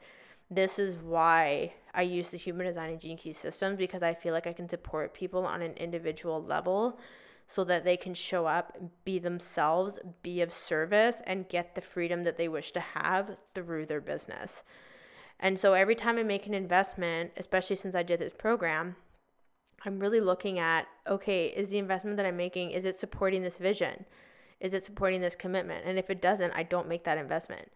This 0.49 0.79
is 0.79 0.97
why 0.97 1.73
I 1.93 2.01
use 2.01 2.31
the 2.31 2.37
human 2.37 2.65
design 2.65 2.89
and 2.89 2.99
gene 2.99 3.17
key 3.17 3.31
systems 3.31 3.77
because 3.77 4.01
I 4.01 4.13
feel 4.13 4.33
like 4.33 4.47
I 4.47 4.53
can 4.53 4.67
support 4.67 5.13
people 5.13 5.45
on 5.45 5.61
an 5.61 5.73
individual 5.73 6.43
level 6.43 6.99
so 7.47 7.63
that 7.65 7.83
they 7.83 7.95
can 7.95 8.13
show 8.13 8.45
up, 8.45 8.77
be 9.03 9.19
themselves, 9.19 9.99
be 10.23 10.41
of 10.41 10.51
service, 10.51 11.21
and 11.27 11.47
get 11.47 11.75
the 11.75 11.81
freedom 11.81 12.23
that 12.23 12.37
they 12.37 12.47
wish 12.47 12.71
to 12.71 12.79
have 12.79 13.37
through 13.53 13.85
their 13.85 14.01
business. 14.01 14.63
And 15.39 15.59
so 15.59 15.73
every 15.73 15.95
time 15.95 16.17
I 16.17 16.23
make 16.23 16.47
an 16.47 16.53
investment, 16.53 17.31
especially 17.37 17.75
since 17.75 17.93
I 17.93 18.03
did 18.03 18.19
this 18.19 18.33
program, 18.37 18.95
I'm 19.85 19.99
really 19.99 20.21
looking 20.21 20.59
at 20.59 20.87
okay, 21.07 21.47
is 21.47 21.69
the 21.69 21.77
investment 21.77 22.17
that 22.17 22.25
I'm 22.25 22.37
making 22.37 22.71
is 22.71 22.85
it 22.85 22.95
supporting 22.95 23.41
this 23.41 23.57
vision? 23.57 24.05
Is 24.59 24.73
it 24.73 24.85
supporting 24.85 25.21
this 25.21 25.35
commitment? 25.35 25.85
And 25.85 25.97
if 25.97 26.09
it 26.09 26.21
doesn't, 26.21 26.51
I 26.51 26.63
don't 26.63 26.87
make 26.87 27.03
that 27.05 27.17
investment. 27.17 27.71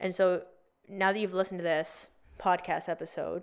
And 0.00 0.14
so 0.14 0.42
now 0.88 1.12
that 1.12 1.18
you've 1.20 1.34
listened 1.34 1.60
to 1.60 1.64
this 1.64 2.08
podcast 2.40 2.88
episode, 2.88 3.42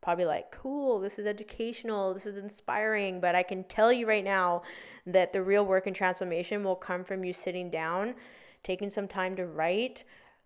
probably 0.00 0.24
like, 0.24 0.50
cool, 0.50 0.98
this 0.98 1.18
is 1.18 1.26
educational, 1.26 2.12
this 2.12 2.26
is 2.26 2.36
inspiring, 2.36 3.20
but 3.20 3.34
I 3.34 3.44
can 3.44 3.64
tell 3.64 3.92
you 3.92 4.06
right 4.06 4.24
now 4.24 4.62
that 5.06 5.32
the 5.32 5.42
real 5.42 5.64
work 5.64 5.86
and 5.86 5.94
transformation 5.94 6.64
will 6.64 6.74
come 6.74 7.04
from 7.04 7.24
you 7.24 7.32
sitting 7.32 7.70
down, 7.70 8.14
taking 8.64 8.90
some 8.90 9.06
time 9.06 9.36
to 9.36 9.46
write, 9.46 10.02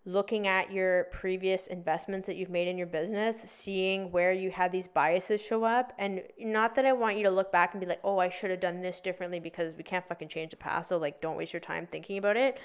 looking 0.06 0.46
at 0.46 0.72
your 0.72 1.04
previous 1.04 1.66
investments 1.66 2.28
that 2.28 2.36
you've 2.36 2.48
made 2.48 2.68
in 2.68 2.78
your 2.78 2.86
business, 2.86 3.42
seeing 3.44 4.12
where 4.12 4.32
you 4.32 4.52
had 4.52 4.70
these 4.70 4.86
biases 4.86 5.40
show 5.40 5.64
up. 5.64 5.92
And 5.98 6.22
not 6.38 6.76
that 6.76 6.86
I 6.86 6.92
want 6.92 7.16
you 7.16 7.24
to 7.24 7.30
look 7.30 7.50
back 7.50 7.74
and 7.74 7.80
be 7.80 7.86
like, 7.86 8.00
oh, 8.04 8.18
I 8.18 8.28
should 8.28 8.50
have 8.50 8.60
done 8.60 8.80
this 8.80 9.00
differently 9.00 9.40
because 9.40 9.74
we 9.76 9.82
can't 9.82 10.06
fucking 10.06 10.28
change 10.28 10.52
the 10.52 10.56
past. 10.56 10.88
So, 10.88 10.96
like, 10.96 11.20
don't 11.20 11.36
waste 11.36 11.52
your 11.52 11.60
time 11.60 11.88
thinking 11.90 12.18
about 12.18 12.36
it 12.36 12.58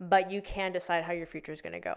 but 0.00 0.30
you 0.30 0.42
can 0.42 0.72
decide 0.72 1.04
how 1.04 1.12
your 1.12 1.26
future 1.26 1.52
is 1.52 1.60
going 1.60 1.72
to 1.72 1.80
go. 1.80 1.94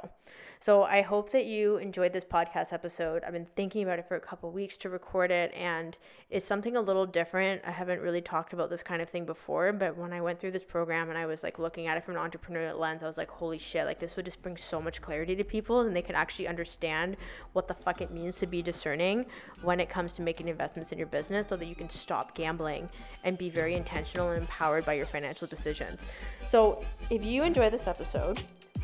So 0.59 0.83
I 0.83 1.01
hope 1.01 1.31
that 1.31 1.45
you 1.45 1.77
enjoyed 1.77 2.13
this 2.13 2.23
podcast 2.23 2.73
episode. 2.73 3.23
I've 3.25 3.33
been 3.33 3.45
thinking 3.45 3.83
about 3.83 3.99
it 3.99 4.07
for 4.07 4.15
a 4.15 4.19
couple 4.19 4.51
weeks 4.51 4.77
to 4.77 4.89
record 4.89 5.31
it, 5.31 5.53
and 5.53 5.97
it's 6.29 6.45
something 6.45 6.75
a 6.75 6.81
little 6.81 7.05
different. 7.05 7.61
I 7.65 7.71
haven't 7.71 8.01
really 8.01 8.21
talked 8.21 8.53
about 8.53 8.69
this 8.69 8.83
kind 8.83 9.01
of 9.01 9.09
thing 9.09 9.25
before, 9.25 9.71
but 9.73 9.97
when 9.97 10.13
I 10.13 10.21
went 10.21 10.39
through 10.39 10.51
this 10.51 10.63
program 10.63 11.09
and 11.09 11.17
I 11.17 11.25
was 11.25 11.43
like 11.43 11.59
looking 11.59 11.87
at 11.87 11.97
it 11.97 12.03
from 12.03 12.17
an 12.17 12.29
entrepreneurial 12.29 12.77
lens, 12.77 13.03
I 13.03 13.07
was 13.07 13.17
like, 13.17 13.29
holy 13.29 13.57
shit, 13.57 13.85
like 13.85 13.99
this 13.99 14.15
would 14.15 14.25
just 14.25 14.41
bring 14.41 14.57
so 14.57 14.81
much 14.81 15.01
clarity 15.01 15.35
to 15.35 15.43
people 15.43 15.81
and 15.81 15.95
they 15.95 16.01
could 16.01 16.15
actually 16.15 16.47
understand 16.47 17.17
what 17.53 17.67
the 17.67 17.73
fuck 17.73 18.01
it 18.01 18.11
means 18.11 18.37
to 18.37 18.47
be 18.47 18.61
discerning 18.61 19.25
when 19.61 19.79
it 19.79 19.89
comes 19.89 20.13
to 20.13 20.21
making 20.21 20.47
investments 20.47 20.91
in 20.91 20.97
your 20.97 21.07
business 21.07 21.47
so 21.47 21.55
that 21.55 21.65
you 21.65 21.75
can 21.75 21.89
stop 21.89 22.35
gambling 22.35 22.89
and 23.23 23.37
be 23.37 23.49
very 23.49 23.75
intentional 23.75 24.29
and 24.29 24.41
empowered 24.41 24.85
by 24.85 24.93
your 24.93 25.05
financial 25.05 25.47
decisions. 25.47 26.05
So 26.49 26.83
if 27.09 27.23
you 27.23 27.43
enjoy 27.43 27.69
this 27.69 27.86
episode, 27.87 28.41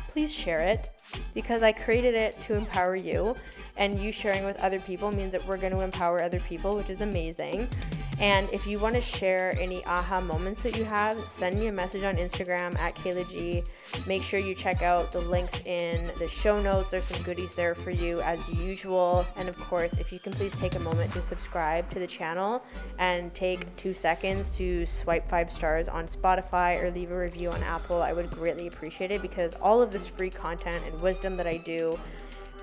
please 0.08 0.32
share 0.32 0.60
it 0.60 0.90
because 1.34 1.62
I 1.62 1.72
created 1.72 2.14
it 2.14 2.40
to 2.42 2.54
empower 2.54 2.96
you, 2.96 3.36
and 3.76 3.98
you 3.98 4.12
sharing 4.12 4.44
with 4.44 4.62
other 4.62 4.80
people 4.80 5.12
means 5.12 5.32
that 5.32 5.46
we're 5.46 5.58
going 5.58 5.76
to 5.76 5.82
empower 5.82 6.22
other 6.22 6.40
people, 6.40 6.76
which 6.76 6.90
is 6.90 7.00
amazing. 7.00 7.68
And 8.18 8.48
if 8.50 8.66
you 8.66 8.78
want 8.78 8.94
to 8.94 9.00
share 9.00 9.56
any 9.60 9.84
aha 9.86 10.20
moments 10.20 10.62
that 10.62 10.76
you 10.76 10.84
have, 10.84 11.18
send 11.18 11.58
me 11.58 11.66
a 11.66 11.72
message 11.72 12.04
on 12.04 12.16
Instagram 12.16 12.78
at 12.78 12.94
Kehla 12.94 13.28
G. 13.30 13.64
Make 14.06 14.22
sure 14.22 14.38
you 14.38 14.54
check 14.54 14.82
out 14.82 15.10
the 15.10 15.20
links 15.20 15.60
in 15.66 16.10
the 16.18 16.28
show 16.28 16.58
notes. 16.58 16.90
There's 16.90 17.04
some 17.04 17.22
goodies 17.22 17.54
there 17.54 17.74
for 17.74 17.90
you 17.90 18.20
as 18.20 18.48
usual. 18.48 19.26
And 19.36 19.48
of 19.48 19.58
course, 19.58 19.92
if 19.94 20.12
you 20.12 20.18
can 20.18 20.32
please 20.32 20.54
take 20.56 20.76
a 20.76 20.80
moment 20.80 21.12
to 21.12 21.22
subscribe 21.22 21.90
to 21.90 21.98
the 21.98 22.06
channel 22.06 22.62
and 22.98 23.34
take 23.34 23.74
two 23.76 23.92
seconds 23.92 24.50
to 24.50 24.86
swipe 24.86 25.28
five 25.28 25.50
stars 25.50 25.88
on 25.88 26.06
Spotify 26.06 26.82
or 26.82 26.90
leave 26.92 27.10
a 27.10 27.18
review 27.18 27.50
on 27.50 27.62
Apple, 27.64 28.00
I 28.00 28.12
would 28.12 28.30
greatly 28.30 28.68
appreciate 28.68 29.10
it 29.10 29.22
because 29.22 29.54
all 29.54 29.82
of 29.82 29.92
this 29.92 30.06
free 30.06 30.30
content 30.30 30.80
and 30.86 31.00
wisdom 31.00 31.36
that 31.36 31.46
I 31.46 31.56
do 31.58 31.98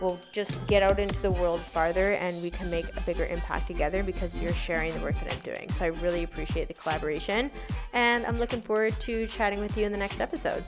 will 0.02 0.20
just 0.32 0.66
get 0.68 0.84
out 0.84 1.00
into 1.00 1.20
the 1.22 1.32
world 1.32 1.62
farther 1.62 2.14
and 2.14 2.42
we 2.42 2.50
can 2.50 2.70
make 2.70 2.86
a 2.98 3.02
bigger 3.02 3.26
impact 3.26 3.68
together 3.68 4.04
because 4.04 4.34
you're 4.36 4.54
sharing 4.54 4.94
the 4.94 5.00
work 5.02 5.16
that 5.16 5.32
I'm 5.32 5.40
doing. 5.40 5.70
So 5.74 5.86
I 5.86 5.88
really 6.02 6.24
appreciate 6.24 6.68
the 6.68 6.74
collaboration 6.74 7.52
and 7.94 8.26
I'm 8.26 8.38
looking 8.38 8.62
forward 8.62 9.00
to 9.02 9.28
chatting 9.28 9.60
with 9.60 9.78
you 9.78 9.86
in 9.86 9.92
the 9.92 9.98
next 9.98 10.20
episode. 10.20 10.64